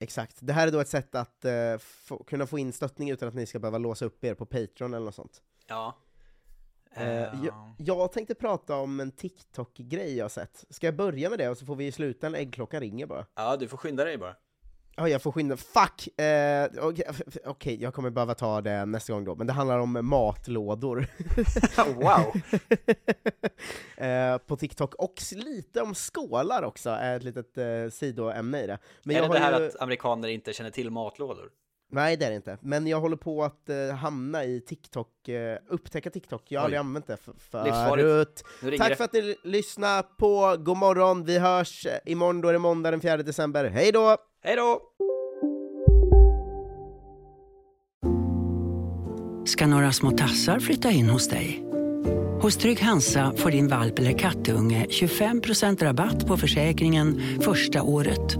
Exakt. 0.00 0.36
Det 0.40 0.52
här 0.52 0.68
är 0.68 0.72
då 0.72 0.80
ett 0.80 0.88
sätt 0.88 1.14
att 1.14 1.44
eh, 1.44 1.78
få, 1.78 2.24
kunna 2.24 2.46
få 2.46 2.58
in 2.58 2.72
stöttning 2.72 3.10
utan 3.10 3.28
att 3.28 3.34
ni 3.34 3.46
ska 3.46 3.58
behöva 3.58 3.78
låsa 3.78 4.04
upp 4.04 4.24
er 4.24 4.34
på 4.34 4.46
Patreon 4.46 4.94
eller 4.94 5.04
något 5.06 5.14
sånt. 5.14 5.42
Ja. 5.66 5.96
Eh, 6.94 7.02
Eh, 7.08 7.44
jag, 7.44 7.74
jag 7.78 8.12
tänkte 8.12 8.34
prata 8.34 8.76
om 8.76 9.00
en 9.00 9.10
TikTok-grej 9.12 10.16
jag 10.16 10.24
har 10.24 10.28
sett. 10.28 10.64
Ska 10.70 10.86
jag 10.86 10.96
börja 10.96 11.30
med 11.30 11.38
det 11.38 11.48
och 11.48 11.58
så 11.58 11.66
får 11.66 11.76
vi 11.76 11.92
sluta 11.92 12.28
när 12.28 12.38
äggklockan 12.38 12.80
ringer 12.80 13.06
bara? 13.06 13.26
Ja, 13.34 13.56
du 13.56 13.68
får 13.68 13.76
skynda 13.76 14.04
dig 14.04 14.18
bara. 14.18 14.36
Ja, 14.98 15.08
jag 15.08 15.22
får 15.22 15.32
skynda. 15.32 15.56
Fuck! 15.56 16.20
Eh, 16.20 16.68
Okej, 16.80 17.04
okej, 17.44 17.82
jag 17.82 17.94
kommer 17.94 18.10
behöva 18.10 18.34
ta 18.34 18.60
det 18.60 18.84
nästa 18.84 19.12
gång 19.12 19.24
då, 19.24 19.34
men 19.34 19.46
det 19.46 19.52
handlar 19.52 19.78
om 19.78 19.98
matlådor. 20.02 21.06
wow! 21.94 22.32
eh, 24.06 24.38
på 24.38 24.56
TikTok, 24.56 24.94
och 24.94 25.14
lite 25.32 25.82
om 25.82 25.94
skålar 25.94 26.62
också, 26.62 26.90
är 26.90 27.16
ett 27.16 27.22
litet 27.22 27.58
eh, 27.58 27.64
sidoämne 27.92 28.62
i 28.62 28.66
det. 28.66 28.78
Men 29.02 29.16
är 29.16 29.20
jag 29.20 29.30
det 29.30 29.34
det 29.34 29.44
här 29.44 29.60
ju... 29.60 29.66
att 29.66 29.80
amerikaner 29.80 30.28
inte 30.28 30.52
känner 30.52 30.70
till 30.70 30.90
matlådor? 30.90 31.50
Nej, 31.90 32.16
det 32.16 32.24
är 32.24 32.30
det 32.30 32.36
inte. 32.36 32.58
Men 32.60 32.86
jag 32.86 33.00
håller 33.00 33.16
på 33.16 33.44
att 33.44 33.68
eh, 33.68 33.94
hamna 33.94 34.44
i 34.44 34.60
TikTok, 34.60 35.28
eh, 35.28 35.58
upptäcka 35.68 36.10
TikTok. 36.10 36.42
Jag 36.48 36.60
har 36.60 36.64
aldrig 36.64 36.80
använt 36.80 37.06
det 37.06 37.16
förut. 37.50 38.44
Tack 38.78 38.88
det. 38.88 38.96
för 38.96 39.04
att 39.04 39.12
ni 39.12 39.36
lyssnade 39.44 40.02
på 40.18 40.56
God 40.58 40.76
morgon. 40.76 41.24
Vi 41.24 41.38
hörs 41.38 41.86
eh, 41.86 41.98
imorgon, 42.12 42.40
då 42.40 42.48
är 42.48 42.52
det 42.52 42.58
måndag 42.58 42.90
den 42.90 43.00
4 43.00 43.16
december. 43.16 43.64
Hej 43.64 43.92
då! 43.92 44.16
Hej 44.46 44.56
då! 44.56 44.80
ska 49.44 49.66
några 49.66 49.92
små 49.92 50.10
tassar 50.10 50.60
flytta 50.60 50.90
in 50.90 51.08
hos 51.10 51.28
dig. 51.28 51.64
Hos 52.40 52.56
Trygg 52.56 52.80
Hansa 52.80 53.32
får 53.36 53.50
din 53.50 53.68
valp 53.68 53.98
eller 53.98 54.18
kattunge 54.18 54.86
25% 54.90 55.84
rabatt 55.84 56.26
på 56.26 56.36
försäkringen 56.36 57.22
första 57.40 57.82
året. 57.82 58.36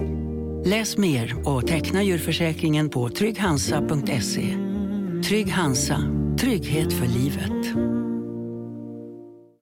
Läs 0.64 0.96
mer 0.96 1.48
och 1.48 1.66
teckna 1.66 2.02
djurförsäkringen 2.02 2.90
på 2.90 3.08
trygghansa.se. 3.08 4.56
Trygg 5.28 5.48
Hansa, 5.48 6.02
trygghet 6.38 6.92
för 6.92 7.06
livet. 7.06 7.95